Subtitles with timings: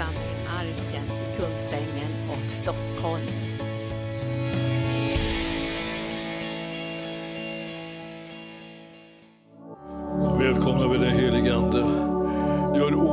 [0.00, 3.49] församling Arken i Kungsängen och Stockholm.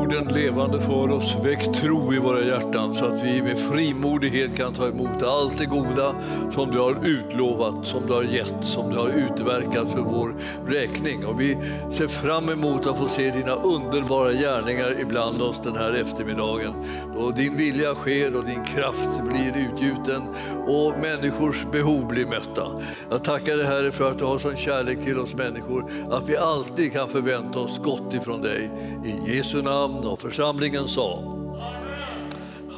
[0.07, 1.35] Orden levande för oss.
[1.43, 5.65] Väck tro i våra hjärtan så att vi med frimodighet kan ta emot allt det
[5.65, 6.15] goda
[6.53, 10.35] som du har utlovat, som du har gett, som du har utverkat för vår
[10.67, 11.25] räkning.
[11.25, 11.57] Och vi
[11.91, 16.74] ser fram emot att få se dina underbara gärningar ibland oss den här eftermiddagen.
[17.15, 20.21] Då din vilja sker och din kraft blir utgjuten
[20.68, 22.68] och människors behov blir mötta.
[23.10, 26.37] Jag tackar dig Herre för att du har sån kärlek till oss människor att vi
[26.37, 28.71] alltid kan förvänta oss gott ifrån dig.
[29.05, 31.24] I Jesu namn och församlingen sa.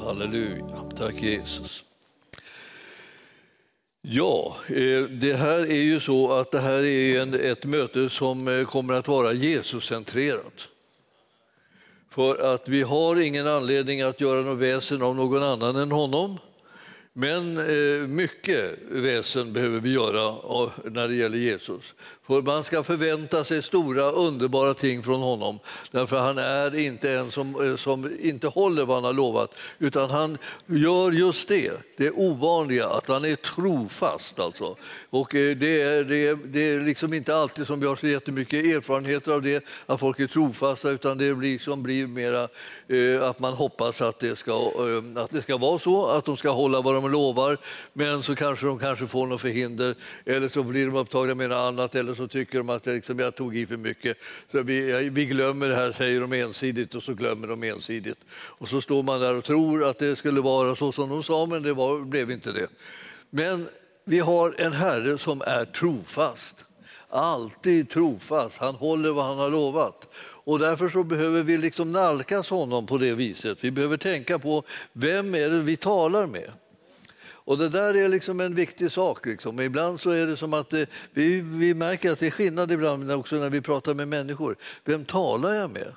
[0.03, 0.65] Halleluja,
[0.97, 1.83] tack Jesus.
[4.01, 8.47] Ja, eh, det här är ju så att det här är en, ett möte som
[8.47, 10.67] eh, kommer att vara Jesuscentrerat.
[12.09, 16.37] För att vi har ingen anledning att göra något väsen av någon annan än honom.
[17.13, 20.35] Men eh, mycket väsen behöver vi göra
[20.83, 21.93] när det gäller Jesus.
[22.29, 25.59] För man ska förvänta sig stora underbara ting från honom.
[25.91, 30.09] Därför han är inte en som, eh, som inte håller vad han har lovat, utan
[30.09, 34.39] han gör just det, det ovanliga, att han är trofast.
[34.39, 34.75] Alltså.
[35.09, 38.07] Och eh, det är, det, är, det är liksom inte alltid som vi har så
[38.07, 42.47] jättemycket erfarenheter av det, att folk är trofasta, utan det blir, liksom blir mera
[42.87, 46.37] eh, att man hoppas att det, ska, eh, att det ska vara så, att de
[46.37, 47.57] ska hålla vad de lovar,
[47.93, 51.57] men så kanske de kanske får något förhinder, eller så blir de upptagna med något
[51.57, 54.17] annat, eller så tycker de att liksom, jag tog i för mycket.
[54.51, 58.19] Så vi, vi glömmer det här, säger de ensidigt, och så glömmer de ensidigt.
[58.31, 61.45] Och så står man där och tror att det skulle vara så som de sa,
[61.45, 62.67] men det var, blev inte det.
[63.29, 63.67] Men
[64.05, 66.65] vi har en Herre som är trofast.
[67.09, 68.57] Alltid trofast.
[68.57, 70.13] Han håller vad han har lovat.
[70.43, 73.63] Och därför så behöver vi liksom nalkas honom på det viset.
[73.63, 76.51] Vi behöver tänka på vem är det vi talar med.
[77.49, 79.25] Och det där är liksom en viktig sak.
[79.25, 79.59] Liksom.
[79.59, 83.11] Ibland så är det som att det, vi, vi märker att det är skillnad ibland
[83.11, 84.55] också när vi pratar med människor.
[84.85, 85.93] Vem talar jag med?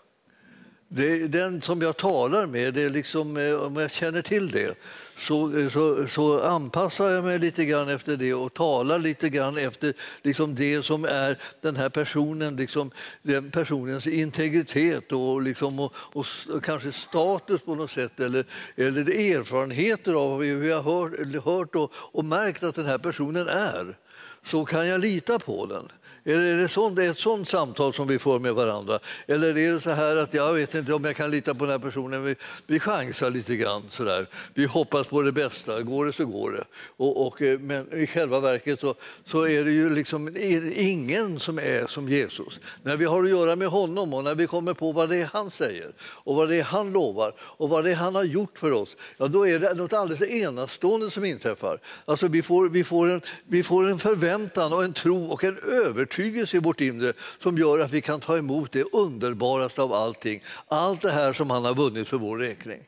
[0.94, 4.74] Det, den som jag talar med, det är liksom, eh, om jag känner till det
[5.18, 9.58] så, eh, så, så, anpassar jag mig lite grann efter det och talar lite grann
[9.58, 12.90] efter liksom det som är den här personen, liksom,
[13.22, 18.44] den personens integritet och, liksom, och, och, och kanske status på något sätt eller,
[18.76, 23.48] eller erfarenheter av hur jag har hört, hört och, och märkt att den här personen
[23.48, 23.98] är.
[24.46, 25.88] Så kan jag lita på den.
[26.24, 28.98] Är det, sånt, det är ett sånt samtal som vi får med varandra?
[29.26, 31.70] Eller är det så här att jag vet inte om jag kan lita på den
[31.70, 32.34] här personen, vi,
[32.66, 33.82] vi chansar lite grann.
[33.90, 34.26] Sådär.
[34.54, 36.64] Vi hoppas på det bästa, går det så går det.
[36.96, 38.94] Och, och, eh, men i själva verket så,
[39.26, 40.36] så är det ju liksom
[40.74, 42.60] ingen som är som Jesus.
[42.82, 45.28] När vi har att göra med honom och när vi kommer på vad det är
[45.32, 48.58] han säger och vad det är han lovar och vad det är han har gjort
[48.58, 51.78] för oss, ja, då är det något alldeles enastående som inträffar.
[52.04, 55.58] Alltså vi, får, vi, får en, vi får en förväntan och en tro och en
[55.58, 59.92] övertygelse övertygelse i vårt inre som gör att vi kan ta emot det underbaraste av
[59.92, 60.42] allting.
[60.68, 62.80] Allt det här som han har vunnit för vår räkning.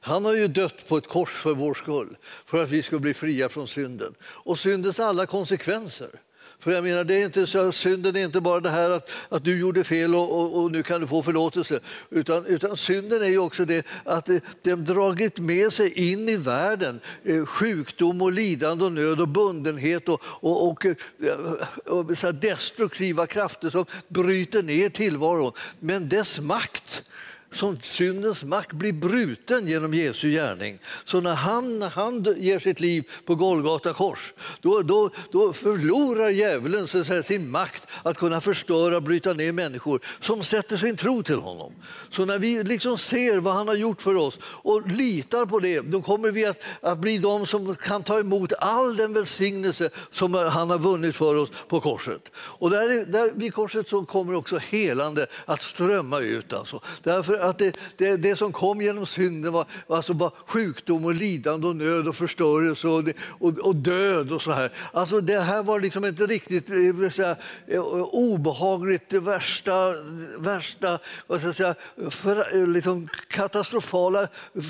[0.00, 3.14] Han har ju dött på ett kors för vår skull, för att vi ska bli
[3.14, 6.10] fria från synden och syndens alla konsekvenser.
[6.60, 9.44] För jag menar, det är inte så, synden är inte bara det här att, att
[9.44, 11.80] du gjorde fel och, och, och nu kan du få förlåtelse.
[12.10, 14.28] Utan, utan synden är ju också det att
[14.62, 20.08] den dragit med sig in i världen eh, sjukdom och lidande och nöd och bundenhet
[20.08, 20.94] och, och, och, eh,
[21.86, 25.52] och, och destruktiva krafter som bryter ner tillvaron.
[25.80, 27.02] Men dess makt
[27.52, 30.78] som syndens makt blir bruten genom Jesu gärning.
[31.04, 36.28] Så när han, när han ger sitt liv på Golgata kors, då, då, då förlorar
[36.28, 40.96] djävulen så säga, sin makt att kunna förstöra och bryta ner människor som sätter sin
[40.96, 41.72] tro till honom.
[42.10, 45.80] Så när vi liksom ser vad han har gjort för oss och litar på det,
[45.80, 50.34] då kommer vi att, att bli de som kan ta emot all den välsignelse som
[50.34, 52.22] han har vunnit för oss på korset.
[52.36, 56.52] Och där, där vid korset så kommer också helande att strömma ut.
[56.52, 56.80] Alltså.
[57.02, 61.66] Därför att det, det, det, som kom genom synden var, alltså var sjukdom och lidande
[61.66, 64.72] och nöd och förstörelse och, och, och död och så här.
[64.92, 67.36] Alltså det här var liksom inte riktigt eh, säga,
[67.66, 67.80] eh,
[68.12, 69.94] obehagligt, det värsta,
[70.38, 71.74] värsta vad ska jag säga,
[72.10, 74.28] för, eh, liksom katastrofala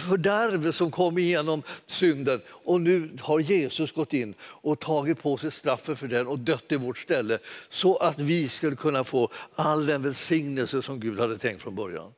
[0.08, 2.40] fördärv som kom igenom synden.
[2.48, 6.72] Och nu har Jesus gått in och tagit på sig straffet för den och dött
[6.72, 7.38] i vårt ställe
[7.70, 12.12] så att vi skulle kunna få all den välsignelse som Gud hade tänkt från början.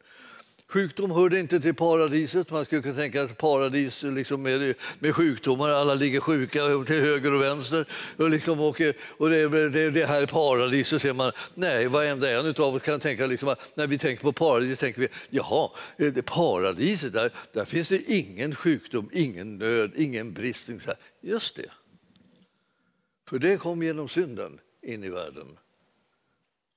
[0.70, 2.50] Sjukdom hörde inte till paradiset.
[2.50, 7.34] Man skulle kunna tänka att paradis liksom med, med sjukdomar, alla ligger sjuka till höger
[7.34, 7.86] och vänster.
[8.16, 8.80] Och, liksom, och,
[9.18, 12.82] och det, det, det här är paradis, så ser man, nej, varenda en av oss
[12.82, 17.64] kan tänka, liksom, när vi tänker på paradis tänker vi, jaha, det paradiset, där, där
[17.64, 20.68] finns det ingen sjukdom, ingen nöd, ingen brist.
[21.20, 21.70] Just det.
[23.28, 25.46] För det kom genom synden in i världen.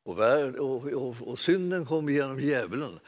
[0.05, 2.99] Och, värld, och, och, och synden kom genom djävulen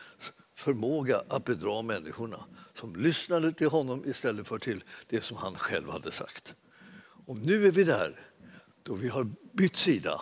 [0.66, 5.90] förmåga att bedra människorna som lyssnade till honom istället för till det som han själv
[5.90, 6.56] hade sagt.
[7.26, 8.20] Och nu är vi där,
[8.84, 10.22] då vi har bytt sida.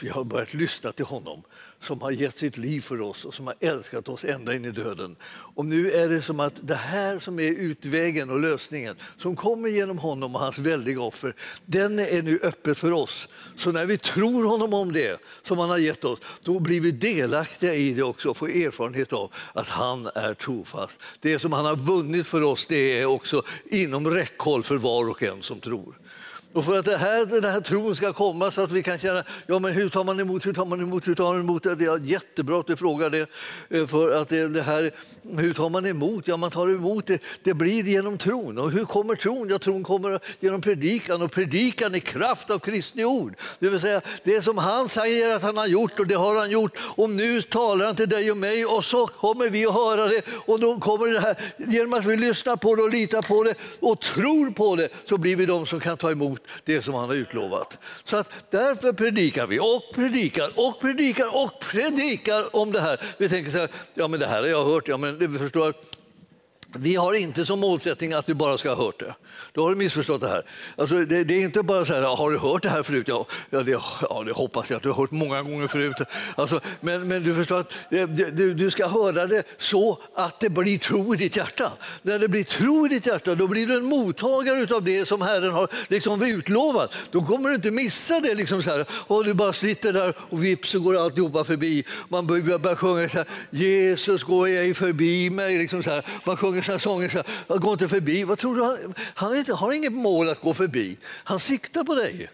[0.00, 1.42] Vi har börjat lyssna till honom
[1.82, 4.70] som har gett sitt liv för oss och som har älskat oss ända in i
[4.70, 5.16] döden.
[5.54, 9.68] Och nu är det som att det här som är utvägen och lösningen som kommer
[9.68, 11.34] genom honom och hans väldiga offer,
[11.66, 13.28] den är nu öppet för oss.
[13.56, 16.90] Så när vi tror honom om det som han har gett oss, då blir vi
[16.90, 20.98] delaktiga i det också och får erfarenhet av att han är trofast.
[21.20, 25.22] Det som han har vunnit för oss, det är också inom räckhåll för var och
[25.22, 25.98] en som tror.
[26.52, 29.24] Och för att det här, den här tron ska komma så att vi kan känna,
[29.46, 31.62] ja men hur tar man emot, hur tar man emot, hur tar man emot?
[31.62, 33.26] Det är jättebra att du frågar det.
[33.70, 34.90] Eh, för att det, det här,
[35.36, 36.28] hur tar man emot?
[36.28, 38.58] Ja, man tar emot det, det blir genom tron.
[38.58, 39.48] Och hur kommer tron?
[39.48, 43.34] Ja, tron kommer genom predikan och predikan i kraft av Kristi ord.
[43.58, 46.50] Det vill säga, det som han säger att han har gjort och det har han
[46.50, 46.78] gjort.
[46.96, 50.22] Och nu talar han till dig och mig och så kommer vi att höra det.
[50.46, 53.54] Och då kommer det här, genom att vi lyssnar på det och litar på det
[53.80, 57.08] och tror på det så blir vi de som kan ta emot det som han
[57.08, 57.78] har utlovat.
[58.04, 63.00] Så att därför predikar vi och predikar och predikar och predikar om det här.
[63.16, 65.74] Vi tänker så här, ja men det här har jag hört, ja men det förstår,
[66.74, 69.14] vi har inte som målsättning att du bara ska ha hört det.
[69.52, 70.42] Då har du missförstått det här.
[70.76, 73.08] Alltså, det, det, är inte bara så här, har du hört det här förut?
[73.08, 75.96] Ja, ja, det, ja, det hoppas jag att du har hört många gånger förut.
[76.34, 80.78] Alltså, men, men du förstår att du, du ska höra det så att det blir
[80.78, 81.72] tro i ditt hjärta.
[82.02, 85.22] När det blir tro i ditt hjärta, då blir du en mottagare av det som
[85.22, 86.94] Herren har liksom utlovat.
[87.10, 88.34] Då kommer du inte missa det.
[88.34, 88.86] Liksom så här.
[88.90, 91.84] Och du bara sitter där och vips så går alltihopa förbi.
[92.08, 95.58] Man börjar, börjar sjunga så här, Jesus går ej förbi mig.
[95.58, 96.04] Liksom så här.
[96.26, 98.24] Man sjunger sina sånger så här, gå inte förbi.
[98.24, 98.62] Vad tror du?
[98.62, 100.96] Han, han inte, har inget mål att gå förbi.
[101.24, 102.30] Han siktar på dig.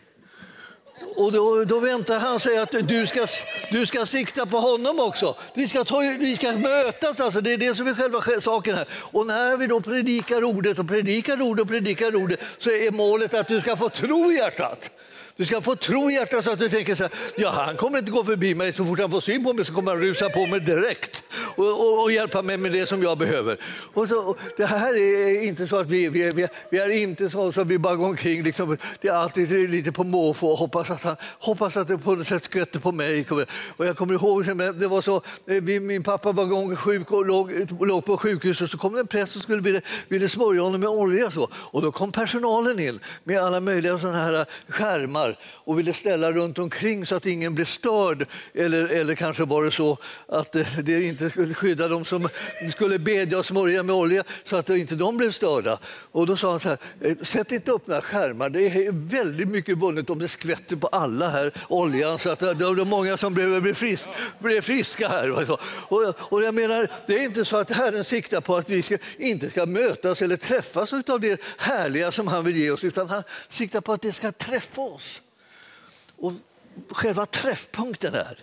[1.16, 3.26] Och då, då väntar han sig att du ska,
[3.70, 5.36] du ska sikta på honom också.
[5.54, 7.40] Vi ska, ta, vi ska mötas, alltså.
[7.40, 8.88] det är det som är själva saken här.
[8.92, 13.34] Och när vi då predikar ordet och predikar ordet och predikar ordet så är målet
[13.34, 14.90] att du ska få tro i hjärtat.
[15.38, 17.98] Du ska få tro i hjärtat så att du tänker så här, ja han kommer
[17.98, 20.30] inte gå förbi mig, så fort han får syn på mig så kommer han rusa
[20.30, 23.58] på mig direkt och, och, och hjälpa mig med det som jag behöver.
[23.94, 27.30] Och så, och det här är inte så att vi, vi, vi, vi är inte
[27.30, 30.90] så att vi bara går omkring, liksom, det är alltid lite på måfå och hoppas
[30.90, 33.26] att, han, hoppas att det på något sätt skvätter på mig.
[33.76, 34.44] Och jag kommer ihåg,
[34.78, 38.70] det var så, eh, min pappa var gång sjuk och låg, låg på sjukhus och
[38.70, 41.30] så kom det en präst som skulle ville, ville smörja honom med olja.
[41.30, 41.48] Så.
[41.52, 46.32] Och då kom personalen in med alla möjliga såna här skärmar stolar och ville ställa
[46.32, 48.26] runt omkring så att ingen blev störd.
[48.54, 49.98] Eller, eller kanske var det så
[50.28, 52.28] att eh, det inte skulle skydda dem som
[52.70, 55.78] skulle bedja och smörja med olja så att inte de blev störda.
[56.12, 59.48] Och då sa han så här, eh, sätt inte upp några skärmar, det är väldigt
[59.48, 63.16] mycket vunnet om det skvätter på alla här oljan så att eh, det är många
[63.16, 64.08] som behöver bli, frisk,
[64.38, 65.30] blev friska här.
[65.30, 65.58] Och, så.
[65.88, 68.98] Och, och jag menar, det är inte så att Herren siktar på att vi ska,
[69.18, 73.22] inte ska mötas eller träffas av det härliga som han vill ge oss, utan han
[73.48, 75.17] siktar på att det ska träffa oss.
[76.18, 76.32] Och
[76.90, 78.38] själva träffpunkten är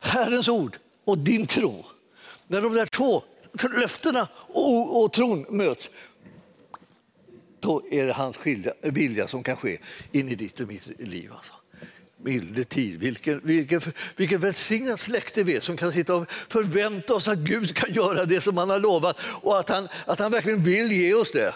[0.00, 1.84] Herrens ord och din tro.
[2.46, 3.22] När de där två
[3.76, 5.90] löftena och, och tron möts,
[7.60, 8.36] då är det hans
[8.82, 9.78] vilja som kan ske
[10.12, 11.32] in i ditt och mitt liv.
[11.36, 11.52] Alltså.
[12.16, 13.80] Milde tid, vilken, vilken,
[14.16, 18.24] vilken välsignat släkte vi är som kan sitta och förvänta oss att Gud ska göra
[18.24, 21.54] det som han har lovat och att han, att han verkligen vill ge oss det.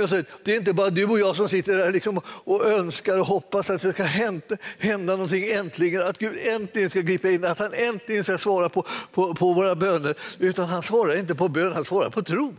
[0.00, 3.26] Alltså, det är inte bara du och jag som sitter där liksom och önskar och
[3.26, 7.58] hoppas att det ska hända, hända någonting äntligen, att Gud äntligen ska gripa in, att
[7.58, 10.14] han äntligen ska svara på, på, på våra böner.
[10.38, 12.54] Utan han svarar inte på bön, han svarar på tro.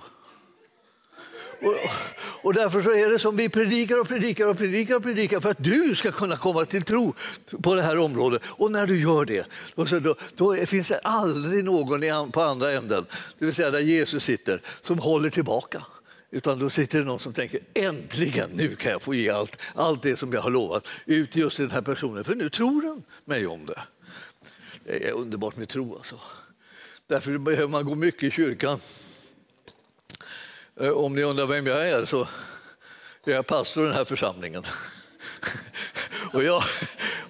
[1.62, 1.76] Och,
[2.42, 5.50] och, därför så är det som vi predikar och predikar och predikar och predikar för
[5.50, 7.14] att du ska kunna komma till tro
[7.64, 8.42] på det här området.
[8.46, 13.06] Och när du gör det, då, då, då finns det aldrig någon på andra änden,
[13.38, 15.82] det vill säga där Jesus sitter, som håller tillbaka.
[16.32, 20.04] Utan då sitter det någon som tänker äntligen, nu kan jag få ge allt, allt
[20.04, 22.24] det som jag har lovat ut till just den här personen.
[22.24, 23.82] För nu tror den mig om det.
[24.84, 26.20] Det är underbart med tro alltså.
[27.08, 28.80] Därför behöver man gå mycket i kyrkan.
[30.80, 32.28] Eh, om ni undrar vem jag är så
[33.24, 34.64] är jag pastor i den här församlingen.
[36.34, 36.64] Och jag,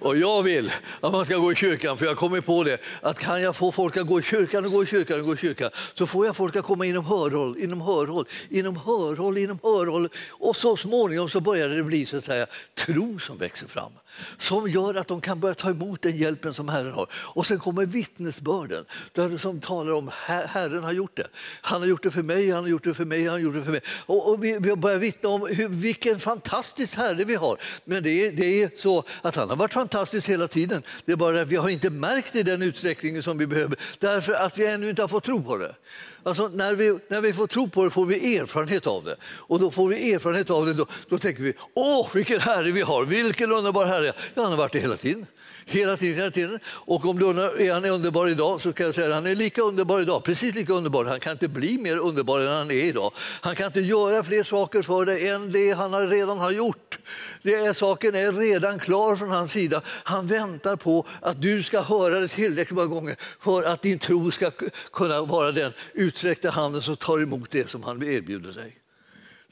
[0.00, 3.18] och jag vill att man ska gå i kyrkan, för jag kommer på det, att
[3.18, 5.36] kan jag få folk att gå i kyrkan och gå i kyrkan och gå i
[5.36, 10.08] kyrkan, så får jag folk att komma inom hörhåll, inom hörhåll, inom hörhåll, inom hörhåll.
[10.30, 13.92] Och så småningom så börjar det bli så att säga, tro som växer fram,
[14.38, 17.06] som gör att de kan börja ta emot den hjälpen som Herren har.
[17.12, 21.28] Och sen kommer vittnesbörden, där som talar om Herren har gjort det.
[21.60, 23.54] Han har gjort det för mig, han har gjort det för mig, han har gjort
[23.54, 23.80] det för mig.
[24.06, 27.58] Och, och vi, vi börjar vittna om hur, vilken fantastisk Herre vi har.
[27.84, 30.82] Men det det är så att han har varit fantastisk fantastiskt hela tiden.
[31.04, 33.76] Det är bara att vi har inte märkt det i den utsträckning som vi behöver
[33.98, 35.74] därför att vi ännu inte har fått tro på det.
[36.22, 39.16] Alltså, när, vi, när vi får tro på det får vi erfarenhet av det.
[39.24, 42.82] Och då får vi erfarenhet av det, då, då tänker vi, åh vilken Herre vi
[42.82, 44.12] har, vilken underbar Herre.
[44.34, 45.26] Ja, han har varit det hela tiden.
[45.70, 46.58] Hela tiden, hela tiden.
[46.66, 49.34] Och om du undrar, är han underbar idag så kan jag säga att han är
[49.34, 50.24] lika underbar idag.
[50.24, 51.04] Precis lika underbar.
[51.04, 53.12] Han kan inte bli mer underbar än han är idag.
[53.40, 56.98] Han kan inte göra fler saker för dig än det han redan har gjort.
[57.42, 59.80] Det är, saken är redan klar från hans sida.
[59.86, 64.30] Han väntar på att du ska höra det tillräckligt många gånger för att din tro
[64.30, 64.50] ska
[64.92, 65.72] kunna vara den
[66.08, 68.76] utsträckta handen som tar emot det som han erbjuder dig.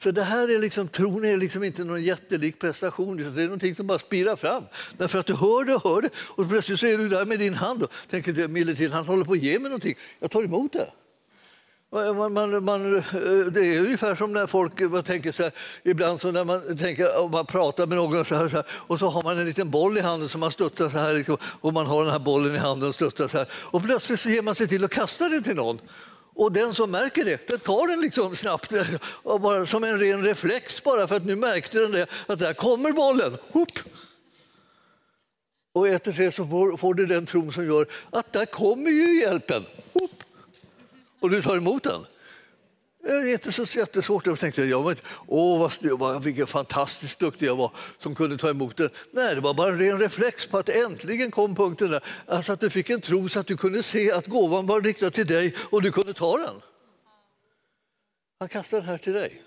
[0.03, 3.75] Så det här är liksom, tron är liksom inte någon jättelik prestation, det är någonting
[3.75, 4.63] som bara spirar fram.
[4.97, 7.39] Därför att du hör det och hör det och plötsligt så är du där med
[7.39, 9.95] din hand och tänker att han håller på att ge mig någonting.
[10.19, 10.87] Jag tar emot det.
[11.95, 13.01] Eh, man, man, man, eh,
[13.51, 15.51] det är ungefär som när folk eh, man tänker så här,
[15.83, 18.99] ibland så när man, tänker, och man pratar med någon så här, så här, och
[18.99, 21.73] så har man en liten boll i handen som man studsar så här liksom, och
[21.73, 24.41] man har den här bollen i handen och studsar så här och plötsligt så ger
[24.41, 25.79] man sig till att kasta den till någon
[26.37, 28.73] och den som märker det, den tar den liksom snabbt,
[29.23, 32.91] bara som en ren reflex bara för att nu märkte den det, att där kommer
[32.91, 33.37] bollen.
[33.51, 33.79] Hopp!
[35.73, 39.21] Och efter det så får, får du den tron som gör att där kommer ju
[39.21, 39.65] hjälpen.
[39.93, 40.23] Hopp!
[41.19, 42.05] Och du tar emot den.
[43.07, 44.25] Det är inte så jättesvårt.
[44.25, 44.95] Jag tänkte, jag
[45.27, 48.89] åh vad, vilken fantastiskt duktig jag var som kunde ta emot det.
[49.11, 52.03] Nej, det var bara en ren reflex på att äntligen kom punkten där.
[52.25, 55.09] Alltså att du fick en tro så att du kunde se att gåvan var riktad
[55.09, 56.61] till dig och du kunde ta den.
[58.39, 59.41] Han kastar den här till dig.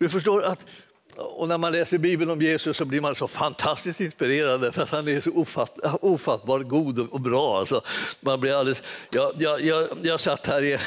[0.00, 0.66] Du förstår att
[1.16, 4.90] och när man läser Bibeln om Jesus så blir man så fantastiskt inspirerad för att
[4.90, 7.58] han är så ofatt, ofattbart god och bra.
[7.58, 7.82] Alltså,
[8.20, 10.78] man blir alldeles, jag, jag, jag, jag satt här i,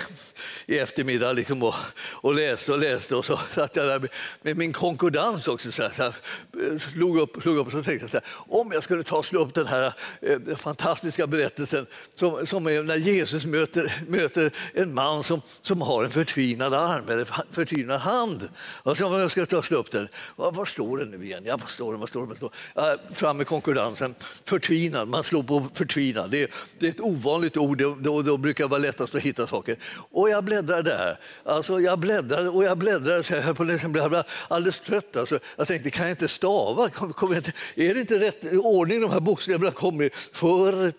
[0.66, 1.74] i eftermiddag liksom och,
[2.12, 4.10] och läste och läste och så satt jag där med,
[4.42, 5.72] med min konkordans också.
[5.72, 8.26] Så här, så här, slog upp, slog upp och så tänkte jag så här,
[8.60, 12.84] om jag skulle ta och slå upp den här eh, fantastiska berättelsen som, som är
[12.84, 18.50] när Jesus möter, möter en man som, som har en förtvinad arm eller förtvinad hand.
[18.84, 21.44] Alltså, om jag skulle ta och slå upp den, var, var står det nu igen?
[21.46, 22.00] Ja, var står det?
[22.00, 22.28] Var står det?
[22.28, 22.92] Var står det?
[22.92, 24.16] Äh, fram med konkurrensen.
[24.46, 26.32] Förtvinad, man slår på förtvinad.
[26.32, 29.76] Det, det är ett ovanligt ord, då, då brukar det vara lättast att hitta saker.
[30.12, 31.20] Och jag bläddrar där.
[31.44, 35.16] Alltså, jag bläddrar och jag bläddrar så jag på liksom, blev alldeles trött.
[35.16, 36.90] Alltså, jag tänkte, kan jag inte stava?
[36.90, 40.10] Kom, kom jag inte, är det inte rätt ordning de här bokstäverna kommer i?
[40.34, 40.94] För,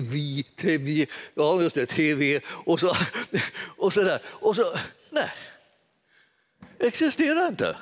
[0.00, 2.96] vi, tv, ja just det, tv och så,
[3.78, 4.22] och så där.
[4.26, 4.74] Och så,
[5.10, 5.30] nej,
[6.78, 7.76] existerar inte.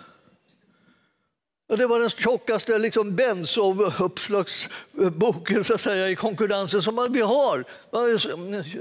[1.76, 7.64] Det var den tjockaste liksom, Benzow-uppslagsboken så att säga, i konkurrensen som vi har.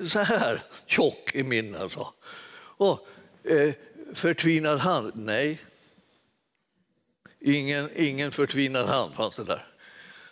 [0.09, 2.13] Så här tjock i min alltså.
[2.77, 3.07] Och,
[3.43, 3.73] eh,
[4.13, 5.11] förtvinad hand?
[5.15, 5.61] Nej.
[7.39, 9.67] Ingen, ingen förtvinad hand fanns det där.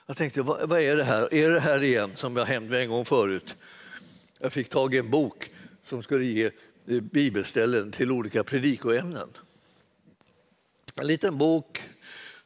[0.06, 1.34] Jag tänkte, vad, vad, är det här?
[1.34, 3.56] Är det här igen som jag hände en gång förut?
[4.40, 5.52] Jag fick tag i en bok
[5.86, 6.52] som skulle ge eh,
[7.02, 9.30] bibelställen till olika predikoämnen.
[10.96, 11.82] En liten bok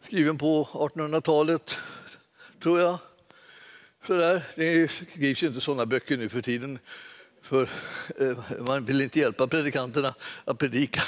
[0.09, 1.77] skriven på 1800-talet,
[2.63, 2.97] tror jag.
[4.07, 4.43] Sådär.
[4.55, 6.79] Det skrivs ju inte sådana böcker nu för tiden,
[7.41, 7.69] för
[8.19, 10.13] eh, man vill inte hjälpa predikanterna
[10.45, 11.01] att predika.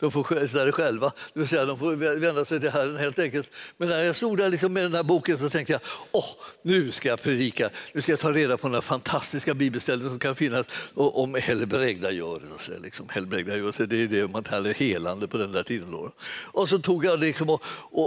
[0.00, 3.18] De får sköta det själva, det vill säga de får vända sig till Herren helt
[3.18, 3.52] enkelt.
[3.76, 5.80] Men när jag stod där liksom med den här boken så tänkte jag,
[6.12, 6.24] åh,
[6.62, 10.18] nu ska jag predika, nu ska jag ta reda på den här fantastiska bibelställen som
[10.18, 12.72] kan finnas om helbrägdagörelse.
[12.82, 13.08] Liksom.
[13.08, 15.90] Helbrägdagörelse, det är det man kallar helande på den där tiden.
[15.90, 16.12] Då.
[16.52, 17.62] Och så tog jag liksom och,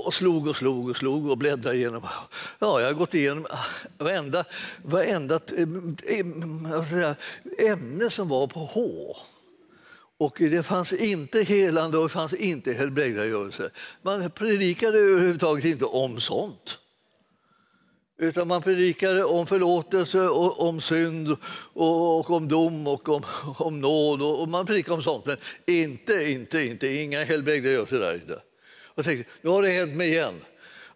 [0.07, 2.01] och, slog och slog och slog och bläddrade igenom.
[2.59, 3.47] Ja, jag har gått igenom
[3.97, 4.45] varenda,
[4.83, 6.19] varenda eh,
[7.03, 9.15] eh, ämne som var på H.
[10.19, 13.69] Och det fanns inte helande och det fanns inte helbrägdagörelse.
[14.01, 16.79] Man predikade överhuvudtaget inte om sånt.
[18.19, 21.37] Utan man predikade om förlåtelse, och om synd,
[21.73, 23.23] och, och om dom och om,
[23.57, 24.21] om nåd.
[24.21, 28.41] Och, och man predikade om sånt, men inte, inte, inte, inga helbrägdagörelse där inte.
[28.95, 30.33] Jag tänkte, nu har det hänt mig igen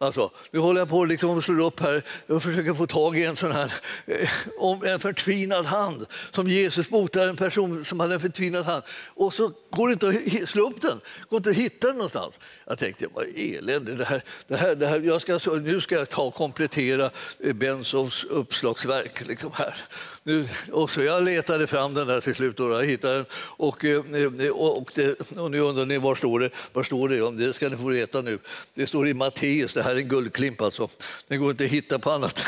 [0.02, 3.26] Alltså, nu håller jag på liksom att slå upp här och försöker få tag i
[3.26, 3.74] en sån här
[4.06, 8.84] eh, en förtvinad hand som Jesus botar en person som hade en förtvinad hand
[9.16, 10.08] och så går det inte
[10.44, 12.40] att slå upp den, går inte att hitta den någonstans.
[12.68, 16.10] Jag tänkte, vad elände, det här, det här, det här, jag ska, nu ska jag
[16.10, 19.28] ta och komplettera eh, Bensovs uppslagsverk.
[19.28, 19.76] Liksom här.
[20.24, 23.26] Nu, och så jag letade fram den där till slut och jag hittade den.
[23.58, 24.06] Och, eh,
[24.46, 26.50] eh, och, och, det, och nu undrar ni, var står det?
[26.74, 27.46] Var står det?
[27.46, 28.40] Det ska ni få veta nu.
[28.74, 30.90] Det står i Matteus, det här här är en guldklimp alltså.
[31.28, 32.46] Den går inte att hitta på annat,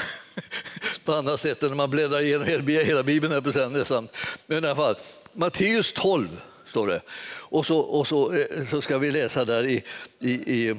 [1.05, 3.33] på annat sätt än när man bläddrar igenom hela Bibeln.
[3.33, 4.07] Här nästan.
[4.45, 4.95] Men i alla fall,
[5.33, 7.01] Matteus 12 står det.
[7.25, 9.83] Och så, och så, eh, så ska vi läsa där i,
[10.19, 10.75] i, i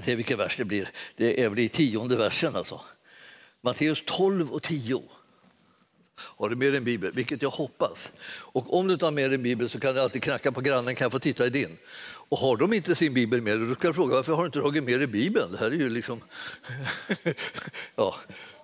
[0.00, 0.88] se vilken vers det blir.
[1.16, 2.80] Det är väl i tionde versen alltså.
[3.60, 5.02] Matteus 12 och 10.
[6.16, 7.12] Har du med dig en bibel?
[7.12, 8.12] Vilket jag hoppas.
[8.26, 10.60] Och om du inte har med dig en bibel så kan du alltid knacka på
[10.60, 11.78] grannen, kan jag få titta i din?
[12.28, 14.46] Och har de inte sin bibel med dig, då ska jag fråga varför har du
[14.46, 15.52] inte tagit med dig bibeln?
[15.52, 16.20] Det här är ju liksom...
[17.96, 18.14] ja.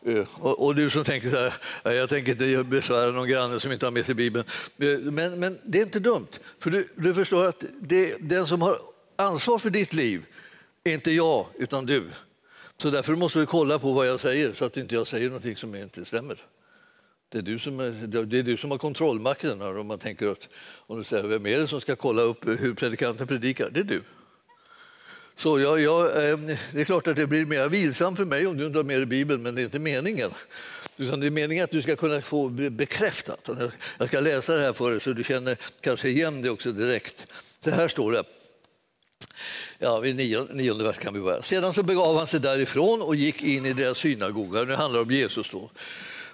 [0.07, 1.37] Eh, och, du som tänker så
[1.85, 4.45] här, jag tänker inte besvära någon granne som inte har med sig Bibeln.
[4.79, 8.63] Eh, men, men det är inte dumt, för du, du förstår att det, den som
[8.63, 8.79] har
[9.17, 10.25] ansvar för ditt liv
[10.85, 12.11] är inte jag, utan du.
[12.77, 15.57] Så därför måste du kolla på vad jag säger så att inte jag säger någonting
[15.57, 16.45] som inte stämmer.
[17.33, 17.91] Det är du som, är,
[18.27, 19.63] det är du som har kontrollmakten.
[19.63, 20.49] Om man tänker att,
[20.87, 23.71] om du säger vem är det som ska kolla upp hur predikanten predikar?
[23.71, 24.03] Det är du.
[25.37, 28.57] Så jag, jag, ehm, det är klart att det blir mer vilsamt för mig om
[28.57, 30.31] du inte har med dig Bibeln, men det är inte meningen.
[30.97, 33.49] Utan det är meningen att du ska kunna få bekräftat.
[33.99, 37.27] Jag ska läsa det här för dig så du känner kanske igen det också direkt.
[37.65, 38.25] Så här står det.
[39.79, 41.43] Ja, vid nionde, nionde vers kan vi börja.
[41.43, 44.65] Sedan så begav han sig därifrån och gick in i deras synagoga.
[44.65, 45.51] Nu handlar det om Jesus.
[45.51, 45.71] då.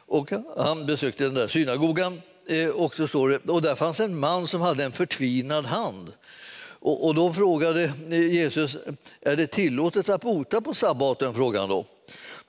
[0.06, 4.18] Och han besökte den där synagogan eh, och, så står det, och där fanns en
[4.18, 6.12] man som hade en förtvinad hand.
[6.86, 8.76] Och, och då frågade eh, Jesus,
[9.20, 11.34] är det tillåtet att bota på sabbaten?
[11.34, 11.86] Frågan då.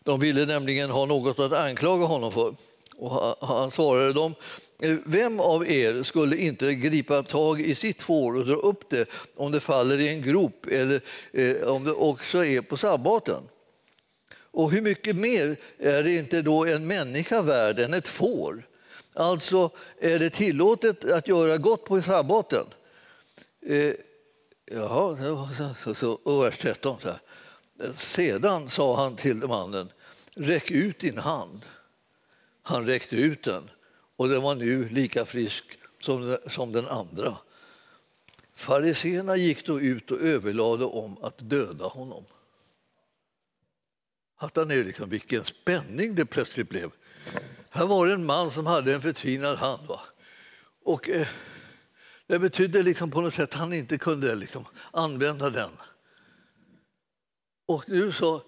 [0.03, 2.55] De ville nämligen ha något att anklaga honom för.
[2.97, 4.35] Och han svarade dem,
[4.81, 9.09] eh, vem av er skulle inte gripa tag i sitt får och dra upp det
[9.35, 13.43] om det faller i en grop eller eh, om det också är på sabbaten?
[14.57, 18.67] Och hur mycket mer är det inte då en människa värd än ett får?
[19.13, 22.65] Alltså, är det tillåtet att göra gott på sabbaten?
[23.65, 23.93] Eh,
[24.65, 26.97] jaha, så, så, och vers 13.
[27.01, 27.19] Så här.
[27.95, 29.91] Sedan sa han till mannen,
[30.33, 31.61] räck ut din hand.
[32.61, 33.69] Han räckte ut den
[34.15, 35.63] och den var nu lika frisk
[35.99, 37.37] som, som den andra.
[38.55, 42.23] Fariséerna gick då ut och överlade om att döda honom.
[44.39, 46.91] Fattar ni liksom vilken spänning det plötsligt blev?
[47.69, 49.87] Här var det en man som hade en förtvinad hand.
[49.87, 50.01] Va?
[50.85, 51.27] Och, eh,
[52.27, 55.71] det betydde liksom på något sätt att han inte kunde liksom använda den.
[57.67, 58.41] Och nu så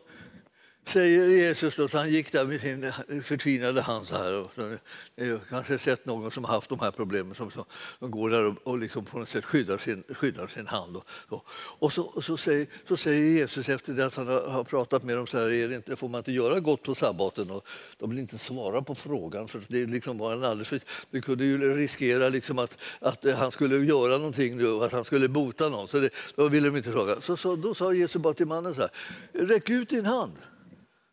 [0.89, 4.33] säger Jesus att han gick där med sin förtvinade hand så här.
[4.33, 4.77] Och så,
[5.15, 7.63] ni har kanske sett någon som har haft de här problemen som, som,
[7.99, 10.97] som går där och, och liksom på något sätt skyddar sin, skyddar sin hand.
[10.97, 14.63] Och, så, och så, och så, säger, så säger Jesus efter det att han har
[14.63, 17.51] pratat med dem så här, är inte, får man inte göra gott på sabbaten?
[17.51, 20.79] Och de vill inte svara på frågan för det liksom var en alldeles för,
[21.11, 25.05] det kunde ju riskera liksom att, att han skulle göra någonting nu och att han
[25.05, 25.87] skulle bota någon.
[25.87, 27.21] Så det, då ville de inte fråga.
[27.21, 28.89] Så, så, då sa Jesus bara till mannen så här,
[29.33, 30.33] räck ut din hand.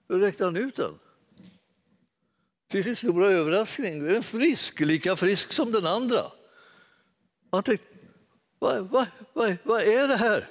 [0.07, 0.99] Då räckte han ut den.
[2.69, 6.33] Till sin stora överraskning, den är frisk, lika frisk som den andra.
[7.51, 7.87] Han tänkte,
[8.59, 10.49] vad, vad, vad, vad är det här?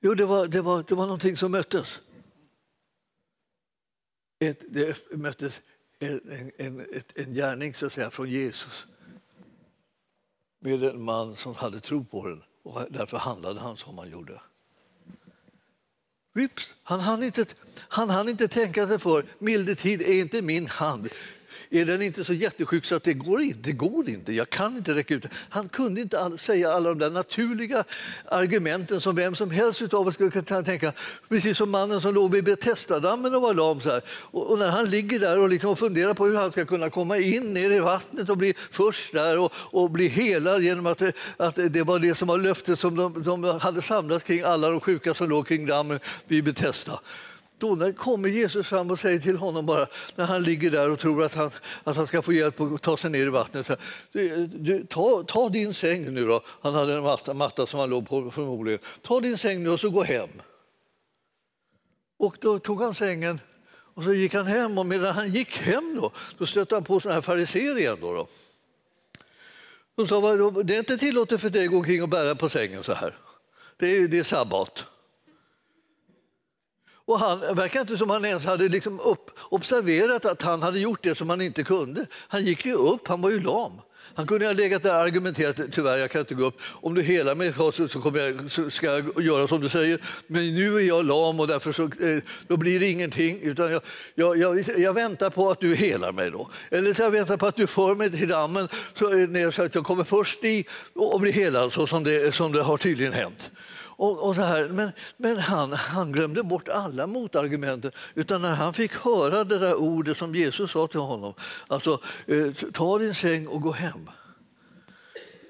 [0.00, 2.00] Jo, det var, det var, det var någonting som möttes.
[4.38, 5.60] Ett, det möttes
[5.98, 8.86] en, en, en gärning så att säga, från Jesus
[10.60, 14.40] med en man som hade tro på den och därför handlade han som han gjorde.
[16.34, 17.44] Vips, han hann inte,
[17.88, 19.24] han hann inte tänka sig för.
[19.38, 21.08] Milde tid är inte min hand.
[21.72, 24.76] Är den inte så jättesjuk så att det går inte, det går inte, jag kan
[24.76, 27.84] inte räcka ut Han kunde inte all, säga alla de där naturliga
[28.24, 30.92] argumenten som vem som helst av oss skulle kunna tänka.
[31.28, 33.80] Precis som mannen som låg vid Betestadammen och var lam.
[33.80, 36.90] Så och, och, när han ligger där och liksom funderar på hur han ska kunna
[36.90, 40.98] komma in ner i vattnet och bli först där och, och bli helad genom att
[40.98, 44.68] det, att det var det som var löftet som de, de hade samlat kring alla
[44.70, 47.00] de sjuka som låg kring dammen vid Betesda.
[47.60, 51.24] Då kommer Jesus fram och säger till honom bara när han ligger där och tror
[51.24, 51.50] att han,
[51.84, 53.70] att han ska få hjälp att ta sig ner i vattnet.
[54.12, 56.42] Du, du, ta, ta din säng nu då.
[56.46, 58.80] Han hade en matta, matta som han låg på förmodligen.
[59.02, 60.28] Ta din säng nu och så gå hem.
[62.18, 63.40] Och då tog han sängen
[63.94, 67.00] och så gick han hem och medan han gick hem då, då stötte han på
[67.00, 67.98] sådana här fariséer igen.
[68.00, 68.28] Då, då.
[69.96, 72.82] De sa det är inte tillåtet för dig att gå omkring och bära på sängen
[72.82, 73.18] så här.
[73.76, 74.86] Det är, det är sabbat.
[77.10, 81.02] Och han verkar inte som han ens hade liksom upp, observerat att han hade gjort
[81.02, 82.06] det som han inte kunde.
[82.28, 83.72] Han gick ju upp, han var ju lam.
[84.14, 86.60] Han kunde ha legat där och argumenterat, tyvärr jag kan inte gå upp.
[86.62, 89.98] Om du helar mig så, så, kommer jag, så ska jag göra som du säger.
[90.26, 93.40] Men nu är jag lam och därför så, eh, då blir det ingenting.
[93.42, 93.82] Utan jag,
[94.14, 96.50] jag, jag, jag väntar på att du helar mig då.
[96.70, 99.62] Eller så jag väntar på att du för mig till dammen så, eh, ner, så
[99.62, 103.12] att jag kommer först i och blir helad så som det, som det har tydligen
[103.12, 103.50] hänt.
[104.00, 104.68] Och, och här.
[104.68, 107.92] Men, men han, han glömde bort alla motargumenten.
[108.14, 111.34] Utan när han fick höra det där ordet som Jesus sa till honom,
[111.66, 114.10] alltså eh, ta din säng och gå hem.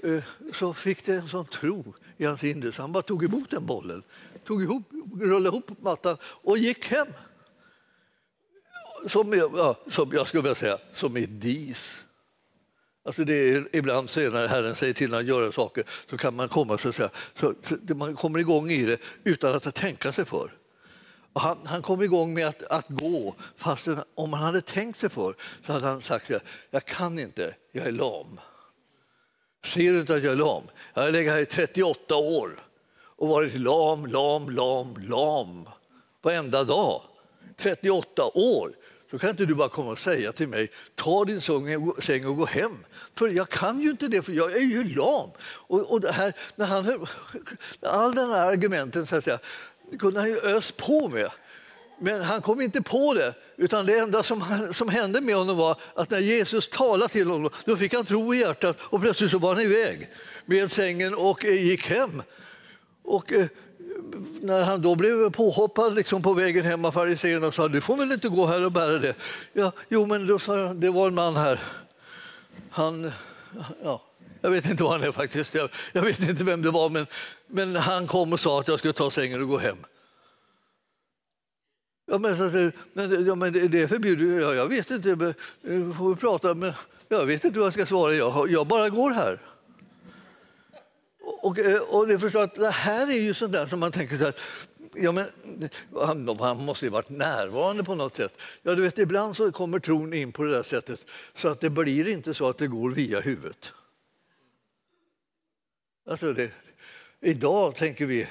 [0.03, 0.23] Eh,
[0.55, 3.67] så fick det en sån tro i hans inre så han bara tog emot den
[3.67, 4.03] bollen,
[4.45, 7.09] tog ihop, rullade ihop mattan och gick hem.
[9.09, 12.05] Som, ja, som jag skulle vilja säga, som i dis.
[13.03, 16.49] Alltså det är, ibland så när Herren säger till att göra saker så kan man
[16.49, 20.53] komma så, säga, så, så man kommer igång i det utan att tänka sig för.
[21.33, 25.11] Och han, han kom igång med att, att gå, fast om han hade tänkt sig
[25.11, 25.35] för
[25.67, 26.31] så hade han sagt
[26.71, 28.41] jag kan inte, jag är lam.
[29.65, 30.63] Ser du inte att jag är lam?
[30.95, 32.59] Jag har legat här i 38 år
[33.21, 35.69] och varit lam, lam, lam, lam
[36.23, 37.03] varenda dag.
[37.57, 38.77] 38 år
[39.11, 41.41] då kan inte du bara komma och säga till mig, ta din
[42.03, 42.79] säng och gå hem.
[43.15, 45.31] För jag kan ju inte det, för jag är ju lam.
[45.43, 46.85] Och, och det här, när han,
[47.83, 49.39] all den här argumenten så att säga,
[49.99, 51.31] kunde han ju öst på med.
[52.03, 55.81] Men han kom inte på det, utan det enda som, som hände med honom var
[55.95, 59.39] att när Jesus talade till honom, då fick han tro i hjärtat och plötsligt så
[59.39, 60.11] var han iväg
[60.45, 62.23] med sängen och gick hem.
[63.03, 63.47] Och eh,
[64.41, 67.97] när han då blev påhoppad liksom på vägen hem av fariséerna och sa du får
[67.97, 69.15] väl inte gå här och bära det.
[69.53, 71.61] Ja, jo, men då sa jag, det var en man här.
[72.71, 73.13] Han,
[73.85, 74.03] ja,
[74.41, 75.55] jag vet inte vad han är faktiskt.
[75.55, 77.07] Jag, jag, vet inte vem det var, men,
[77.47, 79.77] men han kom och sa att jag skulle ta sängen och gå hem.
[82.11, 84.43] Ja, men, men, ja, men det är förbjudet.
[84.43, 86.73] Ja, jag vet inte, men, eh, får vi prata, men
[87.09, 88.15] jag vet inte vad jag ska svara.
[88.15, 89.41] Jag, jag bara går här.
[91.21, 94.25] Och, och det förstår att det här är ju sånt där som man tänker så
[94.25, 94.35] här,
[94.95, 95.27] ja, men,
[95.95, 98.41] han, han måste ju varit närvarande på något sätt.
[98.63, 101.05] Ja, du vet, ibland så kommer tron in på det där sättet
[101.35, 103.73] så att det blir inte så att det går via huvudet.
[106.07, 106.51] Alltså det,
[107.21, 108.27] idag tänker vi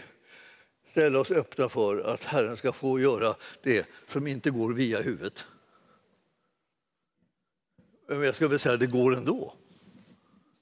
[0.91, 5.45] ställa oss öppna för att Herren ska få göra det som inte går via huvudet.
[8.08, 9.54] Men jag skulle vilja säga att det går ändå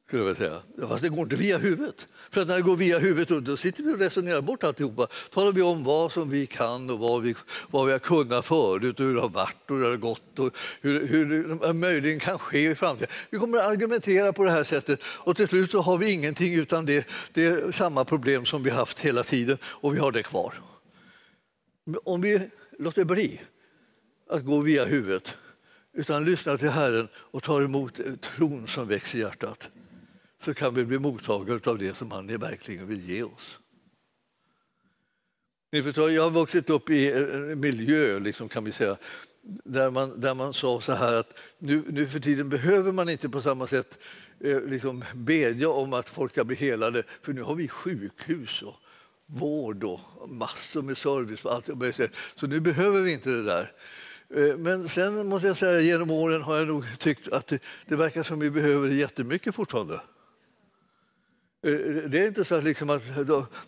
[0.08, 0.88] skulle jag vilja säga.
[0.88, 2.08] Fast det går inte via huvudet.
[2.30, 5.08] För att när det går via huvudet då sitter vi och resonerar bort alltihopa.
[5.30, 7.36] Talar vi om vad som vi kan och vad vi,
[7.70, 10.39] vad vi har kunnat förut och hur det har varit och hur det har gått
[10.39, 13.10] och hur, hur det möjligen kan ske i framtiden.
[13.30, 16.54] Vi kommer att argumentera på det här sättet och till slut så har vi ingenting
[16.54, 20.24] utan det, det är samma problem som vi haft hela tiden och vi har det
[20.24, 20.54] kvar.
[22.04, 23.41] Om vi låter bli
[24.30, 25.38] att gå via huvudet
[25.93, 29.70] utan lyssnar till Herren och tar emot tron som växer i hjärtat
[30.43, 33.60] så kan vi bli mottagare av det som han verkligen vill ge oss.
[35.71, 38.97] Ni förstår, jag har vuxit upp i en miljö liksom, kan vi säga,
[39.63, 43.30] där man, där man sa så här att nu, nu för tiden behöver man inte
[43.30, 43.97] på samma sätt
[44.39, 48.76] eh, liksom bedja om att folk ska bli helade för nu har vi sjukhus och
[49.26, 51.45] vård och massor med service.
[51.45, 51.69] Och allt.
[52.36, 53.71] Så nu behöver vi inte det där.
[54.36, 57.95] Eh, men sen måste jag säga genom åren har jag nog tyckt att det, det
[57.95, 60.02] verkar som vi behöver det jättemycket fortfarande.
[61.65, 63.26] Eh, eh, det är inte så att, liksom att eh,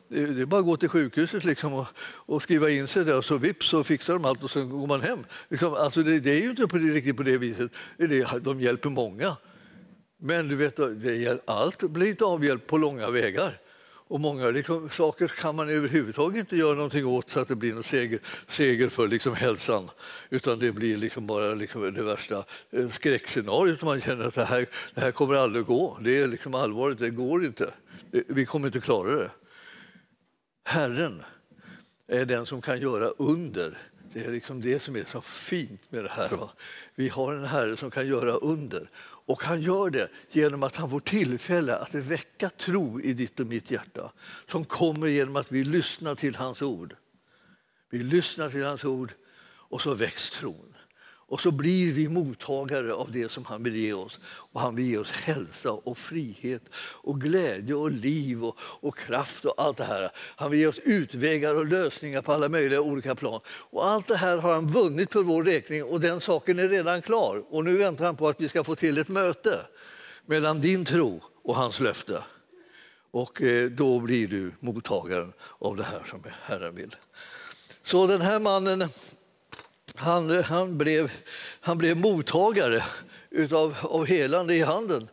[0.10, 3.25] det är bara att gå till sjukhuset liksom och, och, skriva in sig där och
[3.25, 5.25] så vips så fixar de allt och så går man hem.
[5.49, 7.71] Liksom, alltså det, det, är ju inte på det, riktigt på det viset.
[7.97, 9.38] Det, de hjälper många.
[10.21, 13.58] Men du vet, det, allt blir inte avhjälpt på långa vägar.
[14.10, 17.74] Och många liksom, saker kan man överhuvudtaget inte göra någonting åt så att det blir
[17.74, 19.89] någon seger, seger för liksom, hälsan.
[20.30, 23.82] Utan det blir liksom bara liksom, det värsta eh, skräckscenariot.
[23.82, 25.98] Man känner att det här, det här kommer aldrig gå.
[26.02, 27.74] Det är liksom allvarligt, det går inte.
[28.12, 29.32] Eh, vi kommer inte klara det.
[30.65, 31.24] Herren
[32.08, 33.78] är den som kan göra under.
[34.13, 36.30] Det är liksom det som är så fint med det här.
[36.30, 36.52] Va?
[36.95, 38.89] Vi har en Herre som kan göra under.
[39.29, 43.47] Och han gör det genom att han får tillfälle att väcka tro i ditt och
[43.47, 44.11] mitt hjärta
[44.47, 46.95] som kommer genom att vi lyssnar till hans ord.
[47.89, 49.13] Vi lyssnar till hans ord
[49.45, 50.68] och så väcks tron.
[51.29, 54.19] Och så blir vi mottagare av det som han vill ge oss.
[54.23, 59.45] Och han vill ge oss hälsa och frihet och glädje och liv och, och kraft
[59.45, 60.09] och allt det här.
[60.35, 63.39] Han vill ge oss utvägar och lösningar på alla möjliga olika plan.
[63.47, 67.01] Och allt det här har han vunnit för vår räkning och den saken är redan
[67.01, 67.43] klar.
[67.49, 69.59] Och nu väntar han på att vi ska få till ett möte
[70.25, 72.23] mellan din tro och hans löfte.
[73.11, 76.95] Och eh, då blir du mottagaren av det här som Herren vill.
[77.83, 78.89] Så den här mannen
[79.99, 81.12] han, han, blev,
[81.59, 82.83] han blev mottagare
[83.29, 85.09] utav, av helande i handen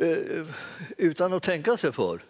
[0.00, 0.46] eh,
[0.96, 2.20] utan att tänka sig för.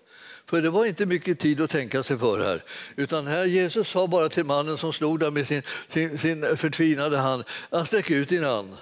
[0.47, 2.65] För det var inte mycket tid att tänka sig för här.
[2.97, 7.17] Utan här Jesus sa bara till mannen som stod där med sin, sin, sin förtvinade
[7.17, 8.77] hand att sträck ut din hand.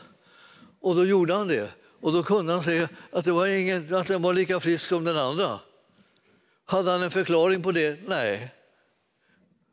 [0.80, 1.70] Och då gjorde han det.
[2.00, 5.04] Och då kunde han se att, det var ingen, att den var lika frisk som
[5.04, 5.58] den andra.
[6.64, 7.98] Hade han en förklaring på det?
[8.06, 8.52] Nej.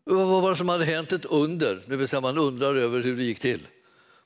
[0.06, 1.12] Vad var det som hade hänt?
[1.12, 3.68] Ett under, det vill säga man undrar över hur det gick till.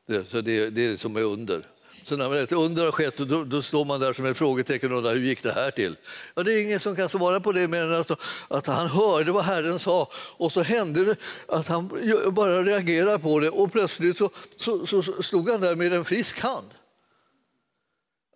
[0.08, 1.64] Det, så det, det är det som är under.
[2.04, 4.98] Så när ett under har skett då, då står man där som ett frågetecken och
[4.98, 5.96] undrar hur gick det här till?
[6.36, 8.12] Ja, det är ingen som kan svara på det mer än att,
[8.48, 11.16] att han hörde vad Herren sa och så hände det
[11.48, 11.88] att han
[12.32, 16.40] bara reagerade på det och plötsligt så, så, så stod han där med en frisk
[16.40, 16.68] hand.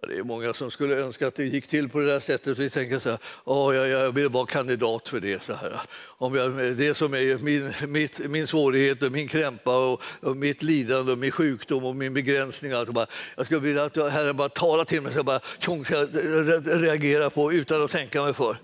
[0.08, 2.58] Det är många som skulle önska att det gick till på det där sättet.
[2.58, 5.44] Vi tänker så här, oh, jag, jag vill vara kandidat för det.
[5.44, 5.82] Så här.
[6.06, 10.64] Om jag, det som är min, mitt, min svårighet, och min krämpa, och, och, mitt
[10.64, 12.72] lidande, och min sjukdom och min begränsning.
[12.72, 15.40] Allt, och bara, jag skulle vilja att Herren bara talar till mig så jag bara
[15.60, 18.58] tjong, så jag reagerar på utan att tänka mig för.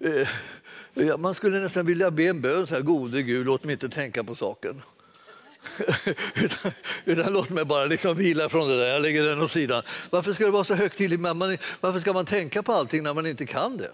[0.00, 3.88] Eh, man skulle nästan vilja be en bön, så här, gode Gud, låt mig inte
[3.88, 4.82] tänka på saken.
[6.34, 6.72] utan,
[7.04, 9.82] utan, låt mig bara liksom vila från det där, jag lägger den åt sidan.
[10.10, 11.22] Varför ska det vara så högtidligt?
[11.80, 13.90] Varför ska man tänka på allting när man inte kan det?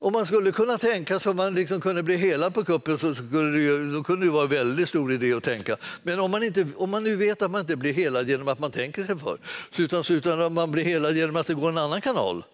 [0.00, 3.50] Om man skulle kunna tänka så man liksom kunde bli helad på kuppen så skulle
[3.50, 5.76] det, ju, då kunde det vara en väldigt stor idé att tänka.
[6.02, 8.58] Men om man, inte, om man nu vet att man inte blir helad genom att
[8.58, 9.38] man tänker sig för,
[9.76, 12.44] utan, utan man blir helad genom att det går en annan kanal,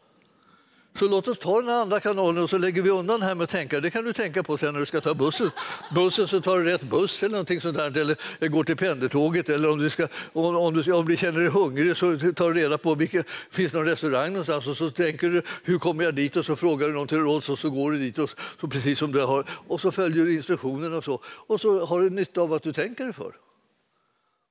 [0.98, 3.44] så låt oss ta den andra kanalen och så lägger vi undan det här med
[3.44, 3.80] att tänka.
[3.80, 5.50] Det kan du tänka på sen när du ska ta bussen.
[5.94, 9.48] Bussen så tar du rätt buss eller någonting sånt där, eller går till pendeltåget.
[9.48, 12.61] Eller om du, ska, om, om, du, om du känner dig hungrig så tar du
[12.61, 16.37] reda på vilken, finns någon restaurang någonstans och så tänker du hur kommer jag dit
[16.37, 18.30] och så frågar du någon till råds och så går du dit och
[18.61, 22.00] så precis som du har och så följer du instruktionerna och så och så har
[22.00, 23.37] du nytta av att du tänker dig för.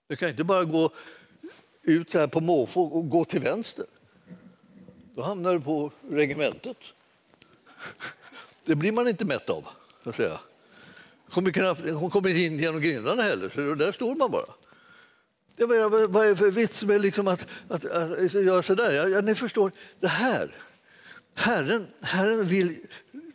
[0.10, 0.90] Du kan inte bara gå
[1.84, 3.86] ut här på måfå och gå till vänster.
[5.16, 6.78] Då hamnar du på regementet.
[8.66, 9.68] Det blir man inte mätt av.
[10.04, 10.40] Så att säga.
[11.30, 14.46] Hon kommer inte in genom grindarna heller, så där står man bara.
[15.56, 19.08] Jag menar, vad är det för vits med liksom att, att, att, göra så där?
[19.08, 20.56] Ja, ni förstår, det här.
[21.36, 22.76] Herren, Herren vill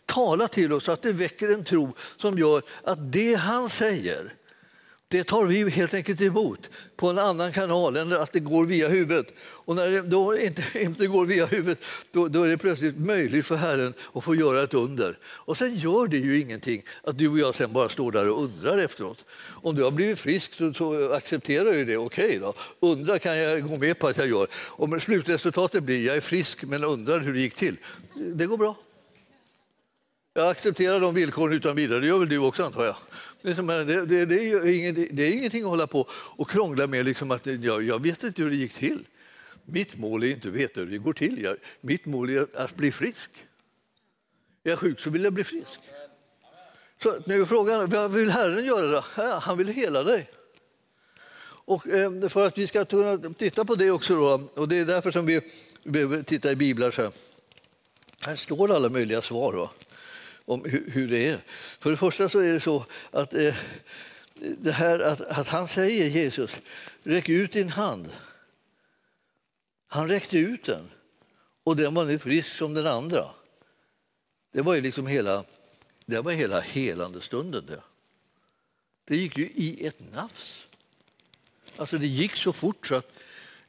[0.07, 4.35] tala till oss så att det väcker en tro som gör att det han säger
[5.11, 8.89] det tar vi helt enkelt emot på en annan kanal än att det går via
[8.89, 9.27] huvudet.
[9.41, 13.47] Och när det då inte, inte går via huvudet då, då, är det plötsligt möjligt
[13.47, 15.19] för Herren att få göra ett under.
[15.25, 18.43] Och sen gör det ju ingenting att du och jag sen bara står där och
[18.43, 19.25] undrar efteråt.
[19.63, 21.97] Om du har blivit frisk så, så accepterar jag det.
[21.97, 24.47] Okej okay då, undra kan jag gå med på att jag gör.
[24.55, 27.77] Om slutresultatet blir jag är frisk men undrar hur det gick till.
[28.15, 28.77] Det går bra.
[30.35, 32.01] Jag accepterar de villkoren utan vidare.
[32.01, 32.97] Det gör väl du också antar jag.
[33.43, 37.05] Det, det, det, är inget, det är ingenting att hålla på och krångla med.
[37.05, 39.05] Liksom att jag, jag vet inte hur det gick till.
[39.65, 41.43] Mitt mål är inte att veta hur det går till.
[41.43, 43.31] Jag, mitt mål är att bli frisk.
[44.65, 45.79] Är jag sjuk så vill jag bli frisk.
[47.03, 49.05] Så nu är frågan, vad vill Herren göra då?
[49.17, 50.31] Ja, han vill hela dig.
[51.69, 54.85] Och eh, för att vi ska kunna titta på det också, då, och det är
[54.85, 55.41] därför som vi
[55.85, 56.91] behöver titta i biblar.
[56.91, 57.13] Så här.
[58.21, 59.53] här står alla möjliga svar.
[59.53, 59.71] Då
[60.49, 61.39] om hur, det är.
[61.81, 63.55] För det första så är det så att eh,
[64.35, 66.51] det här att, att han säger Jesus,
[67.03, 68.09] räck ut din hand.
[69.87, 70.91] Han räckte ut den
[71.65, 73.25] och den var nu frisk som den andra.
[74.53, 75.45] Det var ju liksom hela,
[76.07, 77.67] det var hela helande stunden.
[77.67, 77.83] Det.
[79.05, 80.67] det gick ju i ett nafs.
[81.77, 83.11] Alltså det gick så fort så att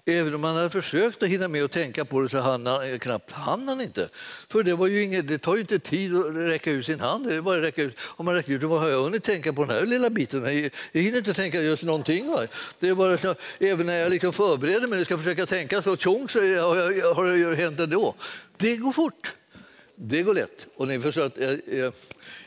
[0.09, 2.91] Även om han hade försökt att hinna med att tänka på det så hann han
[2.91, 4.09] eh, knappt hann han inte.
[4.47, 7.29] För det, var ju inget, det tar ju inte tid att räcka ut sin hand.
[7.29, 7.97] Det bara räcka ut.
[7.99, 10.71] Om man räcker ut, vad har jag hunnit tänka på den här lilla biten?
[10.91, 12.27] Jag hinner inte tänka just någonting.
[12.27, 12.47] Va?
[12.79, 15.97] Det är bara så, även när jag liksom förbereder mig och ska försöka tänka så
[15.97, 18.15] tjong så har, har det hänt ändå.
[18.57, 19.33] Det går fort.
[19.95, 20.67] Det går lätt.
[20.75, 21.59] Och ni förstår att jag,